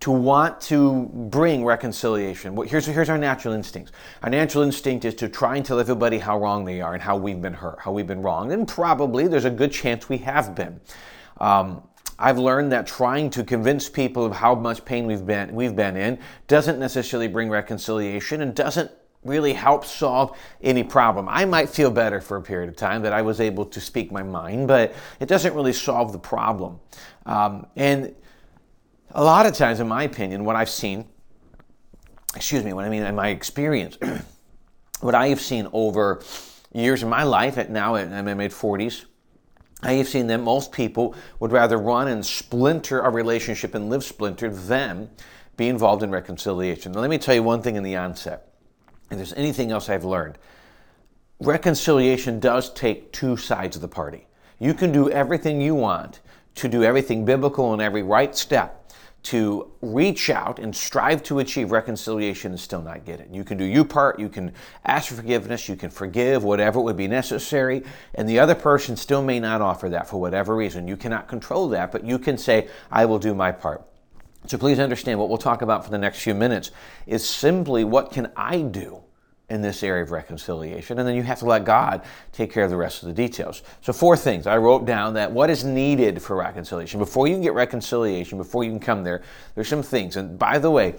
to 0.00 0.10
want 0.10 0.58
to 0.62 1.10
bring 1.12 1.62
reconciliation. 1.62 2.56
Here's, 2.66 2.86
here's 2.86 3.10
our 3.10 3.18
natural 3.18 3.52
instincts. 3.52 3.92
Our 4.22 4.30
natural 4.30 4.64
instinct 4.64 5.04
is 5.04 5.14
to 5.16 5.28
try 5.28 5.56
and 5.56 5.64
tell 5.64 5.78
everybody 5.78 6.18
how 6.18 6.38
wrong 6.40 6.64
they 6.64 6.80
are 6.80 6.94
and 6.94 7.02
how 7.02 7.18
we've 7.18 7.40
been 7.40 7.52
hurt, 7.52 7.80
how 7.80 7.92
we've 7.92 8.06
been 8.06 8.22
wronged. 8.22 8.50
And 8.50 8.66
probably 8.66 9.28
there's 9.28 9.44
a 9.44 9.50
good 9.50 9.70
chance 9.70 10.08
we 10.08 10.16
have 10.18 10.54
been. 10.54 10.80
Um, 11.38 11.82
I've 12.20 12.38
learned 12.38 12.70
that 12.72 12.86
trying 12.86 13.30
to 13.30 13.42
convince 13.42 13.88
people 13.88 14.26
of 14.26 14.32
how 14.32 14.54
much 14.54 14.84
pain 14.84 15.06
we've 15.06 15.24
been 15.24 15.54
we've 15.54 15.74
been 15.74 15.96
in 15.96 16.18
doesn't 16.48 16.78
necessarily 16.78 17.28
bring 17.28 17.48
reconciliation 17.48 18.42
and 18.42 18.54
doesn't 18.54 18.90
really 19.24 19.54
help 19.54 19.84
solve 19.84 20.36
any 20.62 20.82
problem. 20.82 21.28
I 21.28 21.44
might 21.46 21.68
feel 21.68 21.90
better 21.90 22.20
for 22.20 22.36
a 22.36 22.42
period 22.42 22.68
of 22.68 22.76
time 22.76 23.02
that 23.02 23.12
I 23.12 23.22
was 23.22 23.40
able 23.40 23.64
to 23.66 23.80
speak 23.80 24.12
my 24.12 24.22
mind, 24.22 24.68
but 24.68 24.94
it 25.18 25.26
doesn't 25.26 25.54
really 25.54 25.72
solve 25.72 26.12
the 26.12 26.18
problem. 26.18 26.80
Um, 27.26 27.66
and 27.76 28.14
a 29.10 29.24
lot 29.24 29.46
of 29.46 29.54
times, 29.54 29.80
in 29.80 29.88
my 29.88 30.04
opinion, 30.04 30.44
what 30.44 30.56
I've 30.56 30.70
seen, 30.70 31.06
excuse 32.34 32.64
me, 32.64 32.72
what 32.72 32.84
I 32.84 32.88
mean 32.88 33.02
in 33.02 33.14
my 33.14 33.28
experience, 33.28 33.98
what 35.00 35.14
I 35.14 35.28
have 35.28 35.40
seen 35.40 35.68
over 35.72 36.22
years 36.72 37.02
of 37.02 37.08
my 37.08 37.24
life, 37.24 37.58
at 37.58 37.70
now 37.70 37.96
in 37.96 38.10
my 38.24 38.34
mid 38.34 38.52
40s, 38.52 39.04
I 39.82 39.92
have 39.94 40.08
seen 40.08 40.26
that 40.26 40.38
most 40.38 40.72
people 40.72 41.14
would 41.38 41.52
rather 41.52 41.78
run 41.78 42.08
and 42.08 42.24
splinter 42.24 43.00
a 43.00 43.10
relationship 43.10 43.74
and 43.74 43.88
live 43.88 44.04
splintered 44.04 44.54
than 44.54 45.10
be 45.56 45.68
involved 45.68 46.02
in 46.02 46.10
reconciliation. 46.10 46.92
Now, 46.92 47.00
let 47.00 47.10
me 47.10 47.18
tell 47.18 47.34
you 47.34 47.42
one 47.42 47.62
thing 47.62 47.76
in 47.76 47.82
the 47.82 47.96
onset. 47.96 48.52
If 49.10 49.16
there's 49.16 49.32
anything 49.34 49.70
else 49.70 49.88
I've 49.88 50.04
learned, 50.04 50.38
reconciliation 51.40 52.40
does 52.40 52.72
take 52.72 53.12
two 53.12 53.36
sides 53.36 53.76
of 53.76 53.82
the 53.82 53.88
party. 53.88 54.26
You 54.58 54.74
can 54.74 54.92
do 54.92 55.10
everything 55.10 55.60
you 55.60 55.74
want 55.74 56.20
to 56.56 56.68
do 56.68 56.84
everything 56.84 57.24
biblical 57.24 57.72
and 57.72 57.80
every 57.80 58.02
right 58.02 58.36
step 58.36 58.79
to 59.22 59.70
reach 59.82 60.30
out 60.30 60.58
and 60.58 60.74
strive 60.74 61.22
to 61.24 61.40
achieve 61.40 61.70
reconciliation 61.70 62.52
and 62.52 62.60
still 62.60 62.80
not 62.80 63.04
get 63.04 63.20
it. 63.20 63.28
You 63.30 63.44
can 63.44 63.58
do 63.58 63.64
your 63.64 63.84
part, 63.84 64.18
you 64.18 64.28
can 64.28 64.52
ask 64.84 65.08
for 65.08 65.14
forgiveness, 65.14 65.68
you 65.68 65.76
can 65.76 65.90
forgive 65.90 66.42
whatever 66.42 66.80
would 66.80 66.96
be 66.96 67.08
necessary, 67.08 67.82
and 68.14 68.28
the 68.28 68.38
other 68.38 68.54
person 68.54 68.96
still 68.96 69.22
may 69.22 69.38
not 69.38 69.60
offer 69.60 69.88
that 69.90 70.08
for 70.08 70.20
whatever 70.20 70.56
reason. 70.56 70.88
You 70.88 70.96
cannot 70.96 71.28
control 71.28 71.68
that, 71.68 71.92
but 71.92 72.04
you 72.04 72.18
can 72.18 72.38
say, 72.38 72.68
I 72.90 73.04
will 73.04 73.18
do 73.18 73.34
my 73.34 73.52
part. 73.52 73.84
So 74.46 74.56
please 74.56 74.78
understand 74.78 75.18
what 75.18 75.28
we'll 75.28 75.38
talk 75.38 75.60
about 75.60 75.84
for 75.84 75.90
the 75.90 75.98
next 75.98 76.22
few 76.22 76.34
minutes 76.34 76.70
is 77.06 77.28
simply 77.28 77.84
what 77.84 78.10
can 78.10 78.32
I 78.36 78.62
do 78.62 79.02
in 79.50 79.60
this 79.60 79.82
area 79.82 80.02
of 80.02 80.10
reconciliation. 80.10 80.98
And 80.98 81.06
then 81.06 81.14
you 81.16 81.22
have 81.24 81.40
to 81.40 81.44
let 81.44 81.64
God 81.64 82.02
take 82.32 82.52
care 82.52 82.64
of 82.64 82.70
the 82.70 82.76
rest 82.76 83.02
of 83.02 83.08
the 83.08 83.14
details. 83.14 83.62
So, 83.82 83.92
four 83.92 84.16
things. 84.16 84.46
I 84.46 84.56
wrote 84.56 84.86
down 84.86 85.14
that 85.14 85.30
what 85.30 85.50
is 85.50 85.64
needed 85.64 86.22
for 86.22 86.36
reconciliation. 86.36 86.98
Before 86.98 87.26
you 87.26 87.34
can 87.34 87.42
get 87.42 87.54
reconciliation, 87.54 88.38
before 88.38 88.64
you 88.64 88.70
can 88.70 88.80
come 88.80 89.04
there, 89.04 89.22
there's 89.54 89.68
some 89.68 89.82
things. 89.82 90.16
And 90.16 90.38
by 90.38 90.58
the 90.58 90.70
way, 90.70 90.94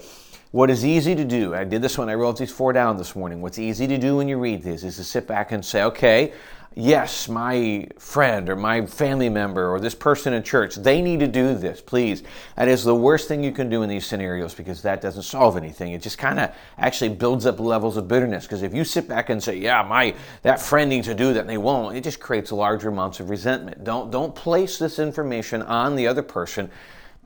what 0.52 0.68
is 0.68 0.84
easy 0.84 1.14
to 1.14 1.24
do, 1.24 1.54
I 1.54 1.64
did 1.64 1.80
this 1.80 1.96
when 1.96 2.10
I 2.10 2.14
wrote 2.14 2.36
these 2.36 2.52
four 2.52 2.74
down 2.74 2.98
this 2.98 3.16
morning. 3.16 3.40
What's 3.40 3.58
easy 3.58 3.86
to 3.86 3.96
do 3.96 4.18
when 4.18 4.28
you 4.28 4.36
read 4.36 4.62
this 4.62 4.84
is 4.84 4.96
to 4.96 5.04
sit 5.04 5.26
back 5.26 5.50
and 5.50 5.64
say, 5.64 5.82
okay, 5.84 6.34
yes, 6.74 7.28
my 7.28 7.88
friend 7.98 8.48
or 8.48 8.56
my 8.56 8.86
family 8.86 9.28
member 9.28 9.70
or 9.70 9.80
this 9.80 9.94
person 9.94 10.32
in 10.32 10.42
church, 10.42 10.76
they 10.76 11.00
need 11.00 11.20
to 11.20 11.26
do 11.26 11.54
this, 11.54 11.80
please. 11.80 12.22
That 12.56 12.68
is 12.68 12.84
the 12.84 12.94
worst 12.94 13.28
thing 13.28 13.42
you 13.42 13.52
can 13.52 13.68
do 13.68 13.82
in 13.82 13.88
these 13.88 14.06
scenarios 14.06 14.54
because 14.54 14.82
that 14.82 15.00
doesn't 15.00 15.22
solve 15.22 15.56
anything. 15.56 15.92
It 15.92 16.02
just 16.02 16.18
kind 16.18 16.38
of 16.38 16.54
actually 16.78 17.10
builds 17.10 17.46
up 17.46 17.60
levels 17.60 17.96
of 17.96 18.08
bitterness 18.08 18.44
because 18.44 18.62
if 18.62 18.74
you 18.74 18.84
sit 18.84 19.08
back 19.08 19.30
and 19.30 19.42
say, 19.42 19.56
yeah, 19.56 19.82
my 19.82 20.14
that 20.42 20.60
friend 20.60 20.90
needs 20.90 21.06
to 21.06 21.14
do 21.14 21.32
that 21.32 21.40
and 21.40 21.50
they 21.50 21.58
won't, 21.58 21.96
it 21.96 22.04
just 22.04 22.20
creates 22.20 22.52
larger 22.52 22.88
amounts 22.88 23.20
of 23.20 23.30
resentment. 23.30 23.84
Don't 23.84 24.10
don't 24.10 24.34
place 24.34 24.78
this 24.78 24.98
information 24.98 25.62
on 25.62 25.96
the 25.96 26.06
other 26.06 26.22
person 26.22 26.70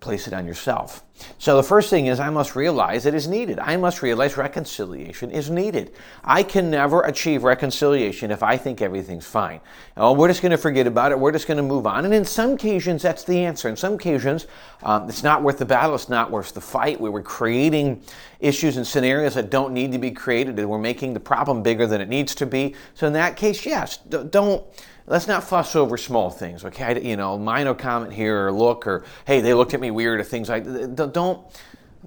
place 0.00 0.26
it 0.26 0.34
on 0.34 0.46
yourself. 0.46 1.02
So 1.38 1.56
the 1.56 1.62
first 1.62 1.88
thing 1.88 2.06
is 2.06 2.20
I 2.20 2.28
must 2.28 2.54
realize 2.54 3.06
it 3.06 3.14
is 3.14 3.26
needed. 3.26 3.58
I 3.58 3.78
must 3.78 4.02
realize 4.02 4.36
reconciliation 4.36 5.30
is 5.30 5.48
needed. 5.48 5.92
I 6.22 6.42
can 6.42 6.70
never 6.70 7.00
achieve 7.02 7.42
reconciliation 7.42 8.30
if 8.30 8.42
I 8.42 8.58
think 8.58 8.82
everything's 8.82 9.26
fine. 9.26 9.60
Oh, 9.96 10.12
we're 10.12 10.28
just 10.28 10.42
going 10.42 10.50
to 10.52 10.58
forget 10.58 10.86
about 10.86 11.12
it. 11.12 11.18
We're 11.18 11.32
just 11.32 11.46
going 11.46 11.56
to 11.56 11.62
move 11.62 11.86
on. 11.86 12.04
And 12.04 12.12
in 12.12 12.26
some 12.26 12.52
occasions, 12.52 13.00
that's 13.00 13.24
the 13.24 13.38
answer. 13.46 13.70
In 13.70 13.76
some 13.76 13.94
occasions, 13.94 14.46
um, 14.82 15.08
it's 15.08 15.22
not 15.22 15.42
worth 15.42 15.58
the 15.58 15.64
battle. 15.64 15.94
It's 15.94 16.10
not 16.10 16.30
worth 16.30 16.52
the 16.52 16.60
fight. 16.60 17.00
We 17.00 17.08
were 17.08 17.22
creating 17.22 18.02
issues 18.38 18.76
and 18.76 18.86
scenarios 18.86 19.34
that 19.34 19.48
don't 19.48 19.72
need 19.72 19.92
to 19.92 19.98
be 19.98 20.10
created, 20.10 20.58
and 20.58 20.68
we're 20.68 20.78
making 20.78 21.14
the 21.14 21.20
problem 21.20 21.62
bigger 21.62 21.86
than 21.86 22.02
it 22.02 22.08
needs 22.10 22.34
to 22.34 22.44
be. 22.44 22.74
So 22.92 23.06
in 23.06 23.14
that 23.14 23.36
case, 23.36 23.64
yes, 23.64 23.96
don't 23.96 24.62
let's 25.06 25.26
not 25.26 25.44
fuss 25.44 25.76
over 25.76 25.96
small 25.96 26.30
things, 26.30 26.64
okay? 26.64 27.02
You 27.02 27.16
know, 27.16 27.38
minor 27.38 27.74
comment 27.74 28.12
here 28.12 28.46
or 28.48 28.52
look 28.52 28.86
or, 28.86 29.04
hey, 29.26 29.40
they 29.40 29.54
looked 29.54 29.74
at 29.74 29.80
me 29.80 29.90
weird 29.90 30.20
or 30.20 30.24
things 30.24 30.48
like. 30.48 30.64
Don't, 30.94 31.12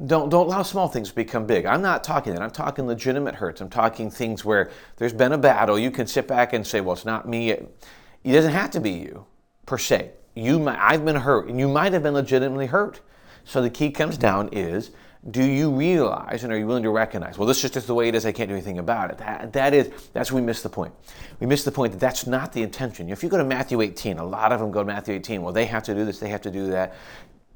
Don't, 0.06 0.30
don't 0.30 0.34
allow 0.34 0.64
small 0.64 0.88
things 0.88 1.10
to 1.10 1.16
become 1.16 1.46
big. 1.46 1.66
I'm 1.66 1.82
not 1.82 2.06
talking 2.06 2.34
that. 2.34 2.42
I'm 2.42 2.52
talking 2.52 2.88
legitimate 2.88 3.36
hurts. 3.36 3.60
I'm 3.60 3.70
talking 3.70 4.10
things 4.10 4.46
where 4.46 4.72
there's 4.96 5.12
been 5.12 5.34
a 5.34 5.38
battle. 5.38 5.78
You 5.78 5.92
can 5.92 6.08
sit 6.08 6.26
back 6.26 6.54
and 6.54 6.66
say, 6.66 6.80
well, 6.80 6.94
it's 6.94 7.04
not 7.04 7.28
me. 7.28 7.50
It, 7.50 7.86
it 8.24 8.32
doesn't 8.32 8.54
have 8.54 8.72
to 8.72 8.80
be 8.80 8.92
you, 8.92 9.26
per 9.66 9.78
se. 9.78 10.12
You 10.36 10.58
might, 10.58 10.80
I've 10.80 11.04
been 11.04 11.18
hurt, 11.18 11.50
and 11.50 11.60
you 11.60 11.68
might 11.68 11.92
have 11.92 12.04
been 12.04 12.14
legitimately 12.14 12.68
hurt. 12.68 13.02
So 13.44 13.62
the 13.62 13.70
key 13.70 13.92
comes 13.92 14.18
down 14.18 14.50
is 14.54 14.92
do 15.32 15.44
you 15.44 15.70
realize 15.70 16.46
and 16.46 16.54
are 16.54 16.58
you 16.58 16.66
willing 16.66 16.84
to 16.84 16.90
recognize 16.90 17.38
well 17.38 17.46
this 17.46 17.62
is 17.66 17.72
just 17.72 17.88
the 17.88 17.94
way 17.94 18.08
it 18.08 18.16
is 18.16 18.26
i 18.26 18.32
can't 18.32 18.48
do 18.48 18.56
anything 18.56 18.80
about 18.80 19.12
it. 19.12 19.18
That, 19.18 19.52
that 19.52 19.74
is 19.74 19.92
that's 20.14 20.32
we 20.32 20.42
miss 20.42 20.62
the 20.62 20.70
point. 20.70 20.94
We 21.42 21.48
miss 21.48 21.66
the 21.66 21.74
point 21.74 21.92
that 21.92 22.00
that's 22.00 22.26
not 22.26 22.54
the 22.54 22.62
intention. 22.62 23.10
If 23.10 23.22
you 23.22 23.28
go 23.28 23.38
to 23.38 23.44
matthew 23.44 23.82
18 23.82 24.18
a 24.18 24.24
lot 24.24 24.54
of 24.54 24.62
them 24.62 24.72
go 24.72 24.80
to 24.80 24.86
matthew 24.86 25.16
18 25.16 25.42
well 25.42 25.52
they 25.52 25.66
have 25.66 25.84
to 25.84 25.94
do 25.94 26.06
this 26.06 26.20
they 26.20 26.30
have 26.30 26.42
to 26.44 26.52
do 26.52 26.68
that. 26.68 26.96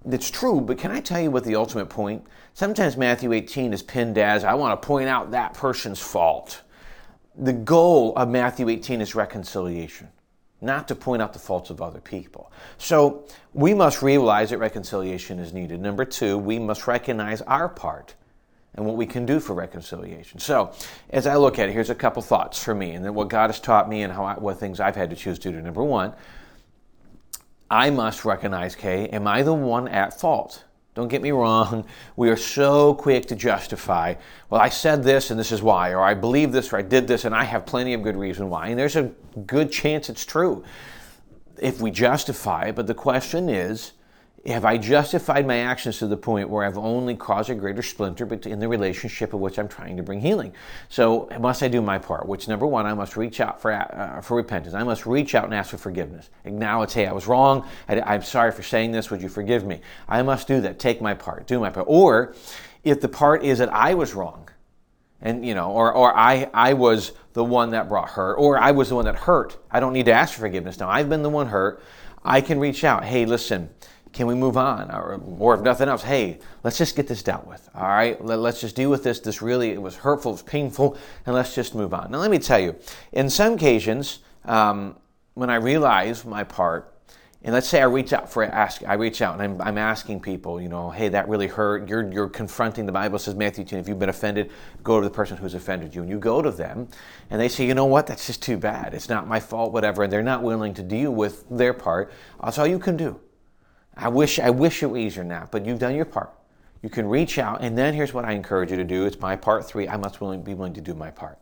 It's 0.06 0.30
true 0.30 0.60
but 0.60 0.78
can 0.78 0.92
i 0.92 1.00
tell 1.00 1.22
you 1.22 1.32
what 1.32 1.46
the 1.46 1.56
ultimate 1.56 1.88
point? 1.88 2.26
Sometimes 2.54 2.98
matthew 2.98 3.32
18 3.32 3.72
is 3.72 3.82
pinned 3.82 4.18
as 4.18 4.44
i 4.44 4.54
want 4.54 4.80
to 4.80 4.86
point 4.86 5.08
out 5.08 5.32
that 5.32 5.54
person's 5.54 6.00
fault. 6.00 6.64
The 7.38 7.54
goal 7.54 8.14
of 8.18 8.28
matthew 8.28 8.68
18 8.68 9.00
is 9.00 9.16
reconciliation 9.16 10.10
not 10.64 10.88
to 10.88 10.96
point 10.96 11.22
out 11.22 11.34
the 11.34 11.40
faults 11.40 11.70
of 11.70 11.82
other 11.82 12.00
people. 12.00 12.52
So 12.78 13.26
we 13.54 13.74
must 13.74 14.02
realize 14.02 14.50
that 14.50 14.58
reconciliation 14.58 15.40
is 15.40 15.54
needed. 15.54 15.80
Number 15.82 16.06
two, 16.06 16.38
we 16.38 16.60
must 16.60 16.88
recognize 16.88 17.42
our 17.42 17.70
part 17.70 18.16
and 18.76 18.86
what 18.86 18.96
we 18.96 19.06
can 19.06 19.26
do 19.26 19.40
for 19.40 19.54
reconciliation. 19.54 20.40
So, 20.40 20.74
as 21.10 21.28
I 21.28 21.36
look 21.36 21.60
at 21.60 21.70
it, 21.70 21.74
here's 21.74 21.92
a 21.92 21.96
couple 21.96 22.22
thoughts 22.22 22.62
for 22.62 22.74
me, 22.74 22.92
and 22.92 23.06
then 23.06 23.14
what 23.14 23.28
God 23.28 23.50
has 23.50 23.60
taught 23.60 23.88
me 23.88 24.02
and 24.02 24.12
how 24.12 24.26
I, 24.26 24.34
what 24.34 24.60
things 24.60 24.80
I've 24.80 24.96
had 24.96 25.12
to 25.12 25.16
choose 25.16 25.38
to 25.40 25.52
do. 25.52 25.62
Number 25.62 25.84
one, 25.84 26.14
I 27.70 27.90
must 27.92 28.26
recognize, 28.26 28.76
Kay, 28.76 29.08
am 29.10 29.28
I 29.28 29.44
the 29.44 29.54
one 29.54 29.88
at 29.88 30.20
fault? 30.20 30.64
Don't 30.96 31.08
get 31.08 31.22
me 31.22 31.32
wrong. 31.32 31.86
We 32.16 32.30
are 32.30 32.38
so 32.38 32.94
quick 32.94 33.26
to 33.28 33.36
justify, 33.36 34.16
well, 34.50 34.62
I 34.62 34.70
said 34.70 35.04
this 35.04 35.32
and 35.32 35.40
this 35.40 35.52
is 35.52 35.62
why, 35.64 35.94
or 35.94 36.02
I 36.02 36.14
believe 36.14 36.52
this 36.52 36.72
or 36.72 36.78
I 36.78 36.84
did 36.84 37.08
this 37.08 37.26
and 37.26 37.34
I 37.34 37.44
have 37.44 37.66
plenty 37.66 37.94
of 37.94 38.04
good 38.04 38.16
reason 38.16 38.50
why. 38.50 38.68
And 38.68 38.78
there's 38.78 38.96
a 38.96 39.12
good 39.48 39.72
chance 39.72 40.10
it's 40.10 40.26
true 40.26 40.64
if 41.60 41.82
we 41.82 41.90
justify 41.90 42.66
it. 42.66 42.76
But 42.76 42.88
the 42.88 42.94
question 42.94 43.50
is, 43.50 43.94
have 44.46 44.66
I 44.66 44.78
justified 44.78 45.48
my 45.48 45.60
actions 45.60 46.00
to 46.00 46.08
the 46.08 46.18
point 46.18 46.50
where 46.50 46.66
I've 46.66 46.78
only 46.78 47.16
caused 47.16 47.50
a 47.50 47.56
greater 47.56 47.82
splinter 47.82 48.28
in 48.46 48.60
the 48.60 48.68
relationship 48.68 49.34
of 49.34 49.40
which 49.40 49.58
I'm 49.58 49.70
trying 49.70 49.96
to 49.96 50.04
bring 50.04 50.20
healing? 50.20 50.54
So 50.90 51.30
must 51.40 51.64
I 51.64 51.70
do 51.70 51.82
my 51.82 51.98
part? 51.98 52.28
Which 52.28 52.50
number 52.50 52.68
one, 52.68 52.86
I 52.86 52.94
must 52.94 53.16
reach 53.16 53.40
out 53.40 53.62
for 53.62 53.72
uh, 53.72 54.20
for 54.20 54.36
repentance. 54.36 54.74
I 54.74 54.84
must 54.84 55.06
reach 55.06 55.34
out 55.34 55.46
and 55.46 55.54
ask 55.54 55.70
for 55.70 55.78
forgiveness. 55.78 56.30
Acknowledge, 56.44 56.94
hey, 56.94 57.08
I 57.08 57.14
was 57.14 57.26
wrong. 57.26 57.66
I, 57.88 58.16
am 58.16 58.22
sorry 58.22 58.52
for 58.52 58.64
saying 58.64 58.92
this. 58.92 59.10
Would 59.10 59.22
you 59.22 59.30
forgive 59.30 59.66
me? 59.66 59.80
I 60.10 60.22
must 60.24 60.48
do 60.48 60.60
that. 60.62 60.78
Take 60.78 61.02
my 61.02 61.14
part. 61.14 61.48
Do 61.48 61.60
my 61.62 61.70
part. 61.70 61.86
Or 61.90 62.36
if 62.84 63.00
the 63.00 63.10
part 63.10 63.46
is 63.46 63.60
that 63.60 63.72
I 63.72 63.94
was 63.94 64.14
wrong, 64.14 64.50
and 65.22 65.46
you 65.46 65.56
know, 65.56 65.72
or 65.72 65.94
or 65.94 66.14
I 66.18 66.50
I 66.54 66.74
was 66.74 67.14
the 67.32 67.46
one 67.46 67.70
that 67.70 67.88
brought 67.88 68.10
hurt, 68.10 68.36
or 68.36 68.60
I 68.60 68.72
was 68.72 68.90
the 68.90 68.96
one 68.96 69.06
that 69.06 69.16
hurt. 69.16 69.58
I 69.72 69.80
don't 69.80 69.94
need 69.94 70.08
to 70.08 70.14
ask 70.14 70.34
for 70.34 70.42
forgiveness 70.42 70.82
now. 70.82 70.90
I've 70.90 71.08
been 71.08 71.24
the 71.24 71.30
one 71.30 71.48
hurt. 71.48 71.82
I 72.26 72.42
can 72.42 72.60
reach 72.60 72.84
out. 72.84 73.06
Hey, 73.06 73.26
listen 73.26 73.70
can 74.14 74.28
we 74.28 74.36
move 74.36 74.56
on? 74.56 74.92
Or, 74.92 75.20
or 75.40 75.56
if 75.56 75.62
nothing 75.62 75.90
else, 75.90 76.04
hey, 76.04 76.40
let's 76.64 76.78
just 76.78 76.96
get 76.96 77.08
this 77.08 77.24
dealt 77.24 77.46
with. 77.46 77.68
All 77.76 77.88
right, 77.88 78.24
Let, 78.24 78.40
us 78.40 78.62
just 78.62 78.76
deal 78.76 78.90
with 78.90 79.04
this. 79.04 79.20
This 79.20 79.42
really 79.42 79.72
it 79.72 79.82
was 79.82 79.96
hurtful, 79.96 80.32
it 80.32 80.36
was 80.36 80.42
painful, 80.44 80.98
and 81.26 81.36
let's 81.36 81.54
just 81.54 81.76
move 81.76 81.94
on. 81.94 82.12
Now, 82.12 82.20
let 82.20 82.32
me 82.32 82.40
tell 82.40 82.60
you, 82.60 82.76
in 83.12 83.30
some 83.30 83.54
occasions, 83.54 84.20
um, 84.46 84.96
when 85.34 85.50
I 85.50 85.56
realize 85.56 86.24
my 86.24 86.44
part, 86.44 86.94
and 87.46 87.54
let's 87.54 87.68
say 87.68 87.82
I 87.82 87.86
reach 87.86 88.14
out 88.14 88.32
for 88.32 88.44
ask, 88.44 88.84
I 88.88 88.94
reach 88.94 89.22
out 89.22 89.34
and 89.34 89.62
I'm, 89.62 89.68
I'm 89.68 89.78
asking 89.78 90.22
people, 90.22 90.62
you 90.62 90.70
know, 90.70 90.92
hey, 90.92 91.10
that 91.10 91.28
really 91.28 91.48
hurt. 91.48 91.90
You're, 91.90 92.10
you're 92.10 92.30
confronting. 92.30 92.86
The 92.86 92.94
Bible 92.94 93.20
says, 93.20 93.36
Matthew 93.36 93.66
10, 93.66 93.80
if 93.80 93.90
you've 93.90 94.00
been 94.00 94.08
offended, 94.08 94.50
go 94.82 95.02
to 95.02 95.06
the 95.06 95.14
person 95.14 95.36
who's 95.36 95.54
offended 95.54 95.94
you. 95.94 96.04
And 96.04 96.10
you 96.10 96.20
go 96.20 96.42
to 96.42 96.52
them, 96.52 96.88
and 97.30 97.42
they 97.42 97.50
say, 97.50 97.66
you 97.68 97.74
know 97.74 97.84
what, 97.84 98.08
that's 98.08 98.28
just 98.28 98.42
too 98.42 98.56
bad. 98.56 98.94
It's 98.94 99.10
not 99.10 99.28
my 99.28 99.42
fault, 99.42 99.74
whatever. 99.74 100.04
And 100.04 100.14
they're 100.14 100.22
not 100.22 100.42
willing 100.42 100.74
to 100.76 100.84
deal 100.84 101.12
with 101.12 101.44
their 101.50 101.74
part. 101.74 102.14
That's 102.42 102.58
all 102.58 102.68
you 102.68 102.80
can 102.80 102.96
do. 102.96 103.20
I 103.96 104.10
wish 104.10 104.40
I 104.40 104.50
wish 104.50 104.84
it 104.84 104.88
were 104.88 104.98
easier 104.98 105.24
now, 105.24 105.48
but 105.52 105.66
you've 105.66 105.80
done 105.80 105.96
your 105.96 106.06
part. 106.06 106.32
You 106.82 106.90
can 106.90 107.08
reach 107.08 107.38
out, 107.38 107.62
and 107.62 107.78
then 107.78 107.94
here's 107.94 108.14
what 108.14 108.26
I 108.26 108.34
encourage 108.34 108.72
you 108.72 108.78
to 108.78 108.84
do. 108.84 109.06
It's 109.06 109.20
my 109.20 109.36
part 109.36 109.66
three. 109.66 109.88
I 109.88 109.96
must 109.96 110.20
willing, 110.20 110.44
be 110.44 110.54
willing 110.54 110.74
to 110.74 110.82
do 110.82 110.94
my 110.94 111.12
part. 111.12 111.40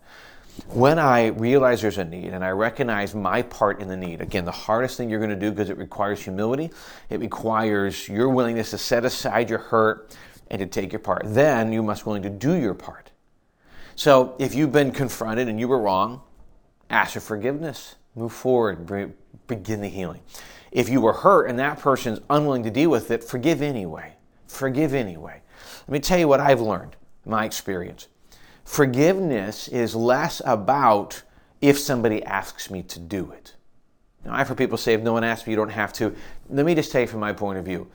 When 0.68 1.00
I 1.00 1.28
realize 1.28 1.82
there's 1.82 1.98
a 1.98 2.04
need 2.04 2.34
and 2.34 2.44
I 2.44 2.50
recognize 2.50 3.16
my 3.16 3.42
part 3.42 3.82
in 3.82 3.88
the 3.88 3.98
need, 3.98 4.22
again, 4.22 4.46
the 4.46 4.52
hardest 4.52 4.98
thing 4.98 5.10
you're 5.10 5.20
going 5.20 5.32
to 5.32 5.36
do 5.36 5.50
because 5.50 5.70
it 5.70 5.78
requires 5.78 6.22
humility, 6.22 6.70
it 7.10 7.20
requires 7.20 8.08
your 8.08 8.30
willingness 8.30 8.70
to 8.72 8.78
set 8.78 9.06
aside 9.06 9.50
your 9.50 9.60
hurt 9.60 10.16
and 10.52 10.60
to 10.60 10.68
take 10.68 10.92
your 10.92 11.00
part. 11.00 11.24
Then 11.26 11.72
you 11.72 11.82
must 11.82 12.06
willing 12.06 12.22
to 12.24 12.30
do 12.30 12.54
your 12.56 12.74
part. 12.74 13.12
So 13.96 14.36
if 14.40 14.54
you've 14.54 14.72
been 14.72 14.92
confronted 14.92 15.48
and 15.48 15.60
you 15.60 15.68
were 15.68 15.80
wrong, 15.80 16.22
ask 16.90 17.14
for 17.14 17.22
forgiveness, 17.22 17.96
move 18.16 18.34
forward, 18.34 19.16
begin 19.48 19.82
the 19.82 19.88
healing. 19.88 20.22
If 20.72 20.90
you 20.90 21.02
were 21.02 21.14
hurt 21.14 21.48
and 21.48 21.60
that 21.60 21.80
person's 21.80 22.20
unwilling 22.30 22.64
to 22.64 22.72
deal 22.72 22.90
with 22.90 23.12
it, 23.12 23.24
forgive 23.24 23.62
anyway. 23.62 24.16
Forgive 24.48 24.94
anyway. 24.94 25.42
Let 25.88 25.90
me 25.90 26.00
tell 26.00 26.18
you 26.18 26.28
what 26.28 26.40
I've 26.40 26.62
learned, 26.62 26.96
my 27.26 27.46
experience. 27.46 28.08
Forgiveness 28.64 29.68
is 29.68 29.96
less 29.96 30.42
about 30.46 31.24
if 31.60 31.78
somebody 31.78 32.24
asks 32.24 32.70
me 32.70 32.84
to 32.84 33.00
do 33.00 33.32
it. 33.32 33.56
Now, 34.24 34.34
I've 34.34 34.48
heard 34.48 34.58
people 34.58 34.78
say, 34.78 34.94
if 34.94 35.02
no 35.02 35.14
one 35.14 35.24
asks 35.24 35.46
me, 35.46 35.52
you 35.52 35.58
don't 35.58 35.70
have 35.70 35.92
to. 35.94 36.16
Let 36.50 36.66
me 36.66 36.76
just 36.76 36.92
tell 36.92 37.02
you 37.02 37.08
from 37.08 37.20
my 37.20 37.34
point 37.34 37.58
of 37.60 37.66
view 37.66 37.88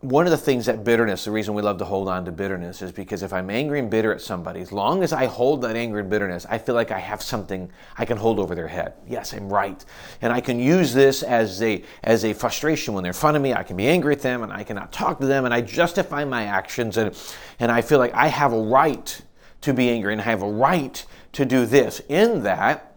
one 0.00 0.26
of 0.26 0.30
the 0.30 0.36
things 0.36 0.66
that 0.66 0.84
bitterness, 0.84 1.24
the 1.24 1.30
reason 1.30 1.54
we 1.54 1.62
love 1.62 1.78
to 1.78 1.84
hold 1.84 2.06
on 2.06 2.26
to 2.26 2.32
bitterness 2.32 2.82
is 2.82 2.92
because 2.92 3.22
if 3.22 3.32
I'm 3.32 3.48
angry 3.48 3.78
and 3.78 3.90
bitter 3.90 4.12
at 4.12 4.20
somebody, 4.20 4.60
as 4.60 4.70
long 4.70 5.02
as 5.02 5.10
I 5.10 5.24
hold 5.24 5.62
that 5.62 5.74
anger 5.74 5.98
and 5.98 6.10
bitterness, 6.10 6.44
I 6.50 6.58
feel 6.58 6.74
like 6.74 6.90
I 6.90 6.98
have 6.98 7.22
something 7.22 7.70
I 7.96 8.04
can 8.04 8.18
hold 8.18 8.38
over 8.38 8.54
their 8.54 8.68
head. 8.68 8.92
Yes, 9.08 9.32
I'm 9.32 9.48
right. 9.48 9.82
And 10.20 10.34
I 10.34 10.42
can 10.42 10.60
use 10.60 10.92
this 10.92 11.22
as 11.22 11.62
a 11.62 11.82
as 12.02 12.26
a 12.26 12.34
frustration 12.34 12.92
when 12.92 13.04
they're 13.04 13.10
in 13.10 13.14
front 13.14 13.38
of 13.38 13.42
me. 13.42 13.54
I 13.54 13.62
can 13.62 13.76
be 13.76 13.88
angry 13.88 14.14
at 14.14 14.20
them 14.20 14.42
and 14.42 14.52
I 14.52 14.64
cannot 14.64 14.92
talk 14.92 15.18
to 15.20 15.26
them 15.26 15.46
and 15.46 15.54
I 15.54 15.62
justify 15.62 16.24
my 16.24 16.44
actions 16.44 16.98
and 16.98 17.16
and 17.58 17.72
I 17.72 17.80
feel 17.80 17.98
like 17.98 18.12
I 18.12 18.26
have 18.26 18.52
a 18.52 18.60
right 18.60 19.18
to 19.62 19.72
be 19.72 19.88
angry 19.88 20.12
and 20.12 20.20
I 20.20 20.24
have 20.24 20.42
a 20.42 20.50
right 20.50 21.04
to 21.32 21.46
do 21.46 21.64
this. 21.64 22.00
In 22.10 22.42
that, 22.42 22.96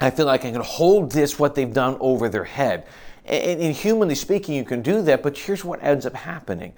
I 0.00 0.10
feel 0.10 0.26
like 0.26 0.46
I 0.46 0.50
can 0.52 0.62
hold 0.62 1.12
this 1.12 1.38
what 1.38 1.54
they've 1.54 1.72
done 1.72 1.98
over 2.00 2.28
their 2.28 2.44
head. 2.44 2.86
And, 3.28 3.60
and 3.60 3.74
humanly 3.74 4.14
speaking, 4.14 4.54
you 4.54 4.64
can 4.64 4.82
do 4.82 5.02
that, 5.02 5.22
but 5.22 5.36
here's 5.36 5.64
what 5.64 5.82
ends 5.82 6.06
up 6.06 6.14
happening 6.14 6.72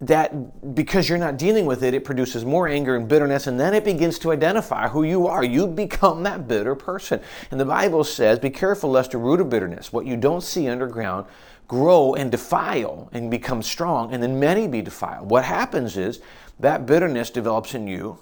that 0.00 0.74
because 0.74 1.08
you're 1.08 1.16
not 1.16 1.38
dealing 1.38 1.64
with 1.64 1.82
it, 1.82 1.94
it 1.94 2.04
produces 2.04 2.44
more 2.44 2.68
anger 2.68 2.96
and 2.96 3.08
bitterness, 3.08 3.46
and 3.46 3.58
then 3.58 3.72
it 3.72 3.82
begins 3.82 4.18
to 4.18 4.30
identify 4.30 4.88
who 4.88 5.02
you 5.02 5.26
are. 5.26 5.42
You 5.42 5.66
become 5.66 6.22
that 6.24 6.46
bitter 6.46 6.74
person. 6.74 7.20
And 7.50 7.58
the 7.58 7.64
Bible 7.64 8.04
says, 8.04 8.38
Be 8.38 8.50
careful 8.50 8.90
lest 8.90 9.14
a 9.14 9.18
root 9.18 9.40
of 9.40 9.48
bitterness, 9.48 9.92
what 9.92 10.04
you 10.04 10.16
don't 10.16 10.42
see 10.42 10.68
underground, 10.68 11.26
grow 11.66 12.14
and 12.14 12.30
defile 12.30 13.08
and 13.12 13.30
become 13.30 13.62
strong, 13.62 14.12
and 14.12 14.22
then 14.22 14.38
many 14.38 14.68
be 14.68 14.82
defiled. 14.82 15.30
What 15.30 15.44
happens 15.44 15.96
is 15.96 16.20
that 16.60 16.86
bitterness 16.86 17.30
develops 17.30 17.74
in 17.74 17.86
you 17.86 18.18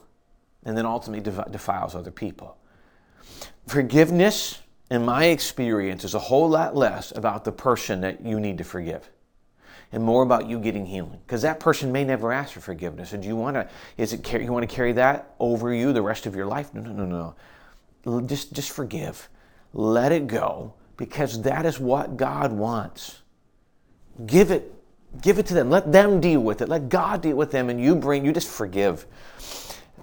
and 0.64 0.78
then 0.78 0.86
ultimately 0.86 1.32
defiles 1.50 1.94
other 1.94 2.10
people. 2.10 2.56
Forgiveness 3.66 4.60
in 4.94 5.04
my 5.04 5.26
experience, 5.26 6.04
is 6.04 6.14
a 6.14 6.18
whole 6.18 6.48
lot 6.48 6.76
less 6.76 7.10
about 7.16 7.44
the 7.44 7.52
person 7.52 8.00
that 8.02 8.24
you 8.24 8.38
need 8.38 8.58
to 8.58 8.64
forgive 8.64 9.10
and 9.92 10.02
more 10.02 10.22
about 10.22 10.48
you 10.48 10.58
getting 10.58 10.84
healing. 10.84 11.20
Because 11.24 11.42
that 11.42 11.60
person 11.60 11.92
may 11.92 12.04
never 12.04 12.32
ask 12.32 12.52
for 12.52 12.60
forgiveness. 12.60 13.12
And 13.12 13.22
do 13.22 13.28
you 13.28 13.36
want 13.36 13.54
to 13.54 13.68
is 13.96 14.12
it 14.12 14.30
you 14.32 14.52
want 14.52 14.68
to 14.68 14.74
carry 14.74 14.92
that 14.92 15.34
over 15.38 15.72
you 15.72 15.92
the 15.92 16.02
rest 16.02 16.26
of 16.26 16.34
your 16.34 16.46
life? 16.46 16.74
No 16.74 16.80
no 16.80 16.92
no 16.92 17.34
no. 18.04 18.20
Just 18.26 18.52
just 18.52 18.70
forgive. 18.70 19.28
Let 19.72 20.12
it 20.12 20.26
go 20.26 20.74
because 20.96 21.42
that 21.42 21.64
is 21.64 21.78
what 21.78 22.16
god 22.16 22.52
wants. 22.52 23.22
Give 24.26 24.50
it 24.50 24.74
give 25.22 25.38
it 25.38 25.46
to 25.46 25.54
them. 25.54 25.70
Let 25.70 25.92
them 25.92 26.20
deal 26.20 26.40
with 26.40 26.60
it. 26.60 26.68
Let 26.68 26.88
god 26.88 27.22
deal 27.22 27.36
with 27.36 27.52
them 27.52 27.70
and 27.70 27.80
you 27.80 27.94
bring 27.94 28.24
you 28.24 28.32
just 28.32 28.48
forgive. 28.48 29.06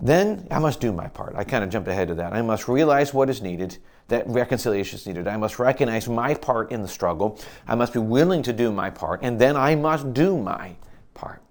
Then 0.01 0.47
i 0.49 0.57
must 0.57 0.79
do 0.79 0.93
my 0.93 1.07
part. 1.07 1.35
I 1.35 1.43
kind 1.43 1.63
of 1.63 1.69
jumped 1.69 1.89
ahead 1.89 2.09
of 2.09 2.17
that. 2.17 2.33
I 2.33 2.41
must 2.41 2.67
realize 2.69 3.13
what 3.13 3.29
is 3.29 3.41
needed 3.41 3.77
that 4.07 4.27
reconciliation 4.27 4.97
is 4.99 5.07
needed. 5.07 5.27
I 5.27 5.37
must 5.37 5.59
recognize 5.59 6.07
my 6.09 6.33
part 6.33 6.71
in 6.71 6.81
the 6.81 6.87
struggle. 6.87 7.39
I 7.67 7.75
must 7.75 7.93
be 7.93 7.99
willing 7.99 8.43
to 8.43 8.53
do 8.53 8.71
my 8.71 8.89
part, 8.89 9.21
and 9.23 9.39
then 9.39 9.55
I 9.55 9.75
must 9.75 10.13
do 10.13 10.37
my 10.37 10.75
part. 11.13 11.41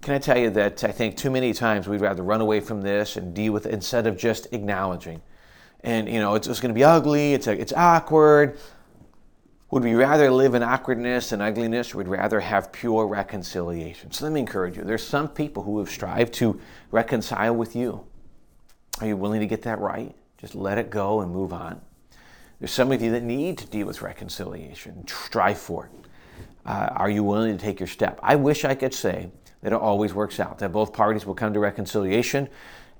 Can 0.00 0.14
I 0.14 0.18
tell 0.18 0.36
you 0.36 0.50
that 0.50 0.82
I 0.82 0.90
think 0.90 1.16
too 1.16 1.30
many 1.30 1.52
times 1.52 1.86
we'd 1.86 2.00
rather 2.00 2.24
run 2.24 2.40
away 2.40 2.58
from 2.60 2.82
this 2.82 3.16
and 3.16 3.32
deal 3.34 3.52
with 3.52 3.66
it 3.66 3.72
instead 3.72 4.06
of 4.06 4.16
just 4.16 4.48
acknowledging. 4.52 5.22
And 5.84 6.08
you 6.08 6.18
know, 6.18 6.34
it's, 6.34 6.48
it's 6.48 6.60
going 6.60 6.74
to 6.74 6.78
be 6.78 6.84
ugly. 6.84 7.34
It's 7.34 7.46
it's 7.46 7.72
awkward. 7.72 8.58
Would 9.70 9.84
we 9.84 9.94
rather 9.94 10.30
live 10.30 10.54
in 10.54 10.62
awkwardness 10.62 11.32
and 11.32 11.40
ugliness, 11.40 11.94
or 11.94 11.98
would 11.98 12.08
rather 12.08 12.40
have 12.40 12.72
pure 12.72 13.06
reconciliation? 13.06 14.10
So 14.12 14.24
let 14.24 14.32
me 14.32 14.40
encourage 14.40 14.76
you. 14.76 14.82
There's 14.82 15.06
some 15.06 15.28
people 15.28 15.62
who 15.62 15.78
have 15.78 15.88
strived 15.88 16.34
to 16.34 16.60
reconcile 16.90 17.54
with 17.54 17.74
you. 17.74 18.04
Are 19.00 19.06
you 19.06 19.16
willing 19.16 19.40
to 19.40 19.46
get 19.46 19.62
that 19.62 19.78
right? 19.78 20.14
Just 20.42 20.54
let 20.54 20.76
it 20.76 20.90
go 20.90 21.20
and 21.20 21.32
move 21.32 21.52
on. 21.52 21.80
There's 22.58 22.72
some 22.72 22.92
of 22.92 23.00
you 23.00 23.10
that 23.12 23.22
need 23.22 23.56
to 23.58 23.66
deal 23.66 23.86
with 23.86 24.02
reconciliation. 24.02 25.06
Strive 25.08 25.58
for 25.58 25.86
it. 25.86 26.08
Uh, 26.66 26.90
are 26.94 27.08
you 27.08 27.24
willing 27.24 27.56
to 27.56 27.62
take 27.62 27.80
your 27.80 27.86
step? 27.86 28.20
I 28.22 28.36
wish 28.36 28.64
I 28.64 28.74
could 28.74 28.92
say 28.92 29.30
that 29.62 29.72
it 29.72 29.78
always 29.78 30.12
works 30.12 30.38
out, 30.38 30.58
that 30.58 30.72
both 30.72 30.92
parties 30.92 31.24
will 31.24 31.34
come 31.34 31.54
to 31.54 31.60
reconciliation 31.60 32.48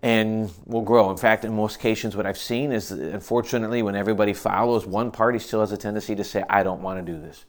and 0.03 0.51
will 0.67 0.83
grow. 0.83 1.11
In 1.11 1.17
fact, 1.17 1.45
in 1.45 1.55
most 1.55 1.79
cases, 1.79 2.17
what 2.17 2.27
I've 2.27 2.39
seen 2.39 2.73
is 2.73 2.91
unfortunately, 2.91 3.83
when 3.83 3.95
everybody 3.95 4.33
follows, 4.33 4.87
one 4.87 5.11
party 5.11 5.39
still 5.39 5.61
has 5.61 5.73
a 5.73 5.77
tendency 5.77 6.15
to 6.17 6.25
say, 6.25 6.45
I 6.49 6.63
don't 6.63 6.83
want 6.83 7.05
to 7.05 7.13
do 7.13 7.21
this. 7.21 7.45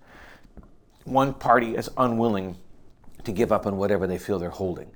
One 1.06 1.34
party 1.34 1.76
is 1.76 1.90
unwilling 1.98 2.58
to 3.24 3.32
give 3.32 3.52
up 3.52 3.66
on 3.66 3.78
whatever 3.78 4.06
they 4.06 4.18
feel 4.18 4.38
they're 4.40 4.50
holding. 4.50 4.92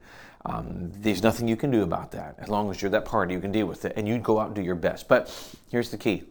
Um, 0.48 0.92
there's 0.94 1.22
nothing 1.22 1.48
you 1.48 1.58
can 1.58 1.72
do 1.72 1.84
about 1.84 2.12
that. 2.12 2.36
As 2.40 2.48
long 2.48 2.72
as 2.72 2.82
you're 2.82 2.92
that 2.92 3.04
party, 3.04 3.34
you 3.34 3.42
can 3.42 3.52
deal 3.52 3.68
with 3.68 3.84
it, 3.84 3.94
and 3.98 4.08
you 4.08 4.18
go 4.18 4.40
out 4.40 4.48
and 4.48 4.56
do 4.56 4.62
your 4.62 4.76
best. 4.76 5.08
But 5.08 5.30
here's 5.70 5.92
the 5.92 5.98
key 5.98 6.24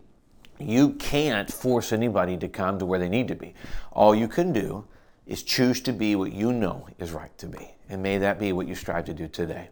you 0.59 0.91
can't 0.95 1.53
force 1.53 1.93
anybody 1.93 2.39
to 2.39 2.49
come 2.49 2.79
to 2.79 2.87
where 2.87 2.99
they 2.99 3.11
need 3.11 3.29
to 3.29 3.35
be. 3.35 3.55
All 3.93 4.15
you 4.15 4.27
can 4.27 4.55
do 4.55 4.87
is 5.27 5.43
choose 5.43 5.83
to 5.83 5.93
be 5.93 6.17
what 6.17 6.33
you 6.33 6.51
know 6.51 6.89
is 6.99 7.13
right 7.13 7.37
to 7.39 7.47
be. 7.47 7.75
And 7.91 8.03
may 8.03 8.17
that 8.19 8.39
be 8.39 8.53
what 8.53 8.67
you 8.67 8.75
strive 8.75 9.05
to 9.05 9.15
do 9.15 9.29
today. 9.29 9.69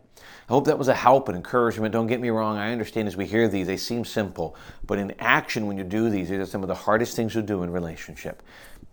I 0.46 0.52
hope 0.52 0.66
that 0.66 0.78
was 0.78 0.88
a 0.88 0.94
help 0.94 1.28
and 1.28 1.36
encouragement. 1.36 1.92
Don't 1.92 2.06
get 2.06 2.20
me 2.20 2.28
wrong. 2.28 2.58
I 2.58 2.70
understand 2.70 3.08
as 3.08 3.16
we 3.16 3.24
hear 3.24 3.48
these, 3.48 3.66
they 3.66 3.78
seem 3.78 4.04
simple. 4.04 4.56
But 4.86 4.98
in 4.98 5.14
action, 5.18 5.66
when 5.66 5.78
you 5.78 5.84
do 5.84 6.10
these, 6.10 6.28
these 6.28 6.38
are 6.38 6.46
some 6.46 6.62
of 6.62 6.68
the 6.68 6.74
hardest 6.74 7.16
things 7.16 7.32
to 7.32 7.42
do 7.42 7.62
in 7.62 7.70
relationship 7.70 8.42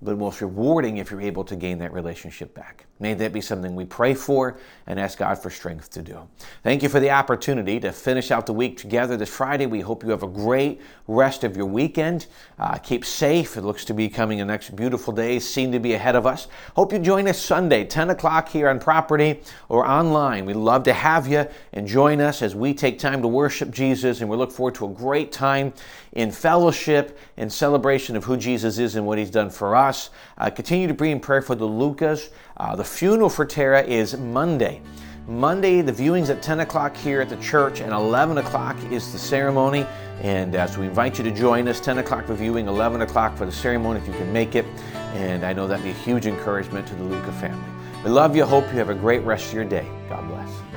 but 0.01 0.17
most 0.17 0.41
rewarding 0.41 0.98
if 0.98 1.12
you're 1.12 1.22
able 1.22 1.43
to 1.43 1.55
gain 1.55 1.77
that 1.79 1.93
relationship 1.93 2.53
back. 2.53 2.86
May 3.00 3.15
that 3.15 3.34
be 3.34 3.41
something 3.41 3.75
we 3.75 3.86
pray 3.86 4.13
for 4.13 4.58
and 4.86 5.00
ask 5.00 5.17
God 5.17 5.36
for 5.36 5.50
strength 5.50 5.89
to 5.91 6.03
do. 6.03 6.27
Thank 6.63 6.84
you 6.84 6.89
for 6.89 7.00
the 7.00 7.10
opportunity 7.10 7.79
to 7.79 7.91
finish 7.91 8.29
out 8.29 8.46
the 8.46 8.53
week 8.53 8.77
together 8.77 9.17
this 9.17 9.29
Friday. 9.29 9.65
We 9.65 9.79
hope 9.79 10.03
you 10.03 10.12
have 10.12 10.22
a 10.22 10.27
great 10.27 10.81
rest 11.08 11.43
of 11.43 11.58
your 11.58 11.65
weekend. 11.65 12.27
Uh, 12.60 12.77
keep 12.77 13.03
safe. 13.03 13.58
It 13.58 13.62
looks 13.62 13.86
to 13.86 13.96
be 13.96 14.08
coming 14.08 14.39
a 14.39 14.46
next 14.46 14.75
beautiful 14.75 15.13
day, 15.13 15.39
seem 15.39 15.72
to 15.72 15.79
be 15.79 15.93
ahead 15.93 16.15
of 16.15 16.27
us. 16.27 16.48
Hope 16.75 16.93
you 16.93 17.00
join 17.00 17.27
us 17.27 17.41
Sunday, 17.41 17.86
10 17.86 18.12
o'clock 18.12 18.50
here 18.50 18.70
on 18.70 18.79
property 18.79 19.41
or 19.67 19.86
online. 19.88 20.46
We'd 20.46 20.55
love 20.55 20.84
to 20.84 20.93
have 20.93 21.27
you 21.27 21.48
and 21.74 21.88
join 21.88 22.22
us 22.22 22.43
as 22.43 22.55
we 22.55 22.74
take 22.74 23.00
time 23.00 23.24
to 23.24 23.27
worship 23.27 23.72
Jesus, 23.72 24.22
and 24.22 24.29
we 24.29 24.38
look 24.38 24.51
forward 24.51 24.75
to 24.75 24.86
a 24.86 24.89
great 24.89 25.31
time 25.31 25.74
in 26.13 26.31
fellowship 26.31 27.17
and 27.38 27.51
celebration 27.51 28.15
of 28.15 28.25
who 28.25 28.38
Jesus 28.38 28.77
is 28.77 28.96
and 28.96 29.08
what 29.08 29.17
he's 29.17 29.31
done 29.31 29.50
for 29.50 29.75
us. 29.75 29.90
Uh, 30.38 30.50
continue 30.50 30.88
to 30.88 30.93
be 30.93 31.12
in 31.12 31.19
prayer 31.19 31.41
for 31.41 31.55
the 31.55 31.65
Lucas. 31.65 32.29
Uh, 32.57 32.75
the 32.75 32.83
funeral 32.83 33.29
for 33.29 33.45
Tara 33.45 33.81
is 33.83 34.17
Monday. 34.17 34.81
Monday, 35.27 35.81
the 35.81 35.91
viewing's 35.91 36.29
at 36.29 36.41
10 36.41 36.62
o'clock 36.62 36.95
here 36.98 37.21
at 37.21 37.29
the 37.29 37.38
church, 37.38 37.79
and 37.79 37.91
11 37.91 38.38
o'clock 38.39 38.75
is 38.91 39.12
the 39.12 39.19
ceremony. 39.19 39.86
And 40.21 40.55
uh, 40.55 40.67
so 40.67 40.81
we 40.81 40.88
invite 40.88 41.17
you 41.17 41.24
to 41.24 41.31
join 41.31 41.67
us 41.67 41.79
10 41.79 42.00
o'clock 42.00 42.25
for 42.25 42.33
viewing, 42.33 42.67
11 42.67 43.01
o'clock 43.01 43.38
for 43.38 43.45
the 43.45 43.51
ceremony 43.51 44.00
if 44.00 44.07
you 44.07 44.13
can 44.13 44.31
make 44.33 44.55
it. 44.55 44.65
And 45.13 45.45
I 45.45 45.53
know 45.53 45.67
that'd 45.67 45.83
be 45.83 45.91
a 45.91 45.93
huge 45.93 46.25
encouragement 46.25 46.88
to 46.88 46.95
the 46.95 47.03
Luca 47.03 47.31
family. 47.33 47.69
We 48.03 48.10
love 48.10 48.36
you. 48.36 48.45
Hope 48.45 48.65
you 48.71 48.79
have 48.79 48.89
a 48.89 48.95
great 48.95 49.24
rest 49.24 49.48
of 49.48 49.53
your 49.53 49.65
day. 49.65 49.88
God 50.10 50.27
bless. 50.27 50.70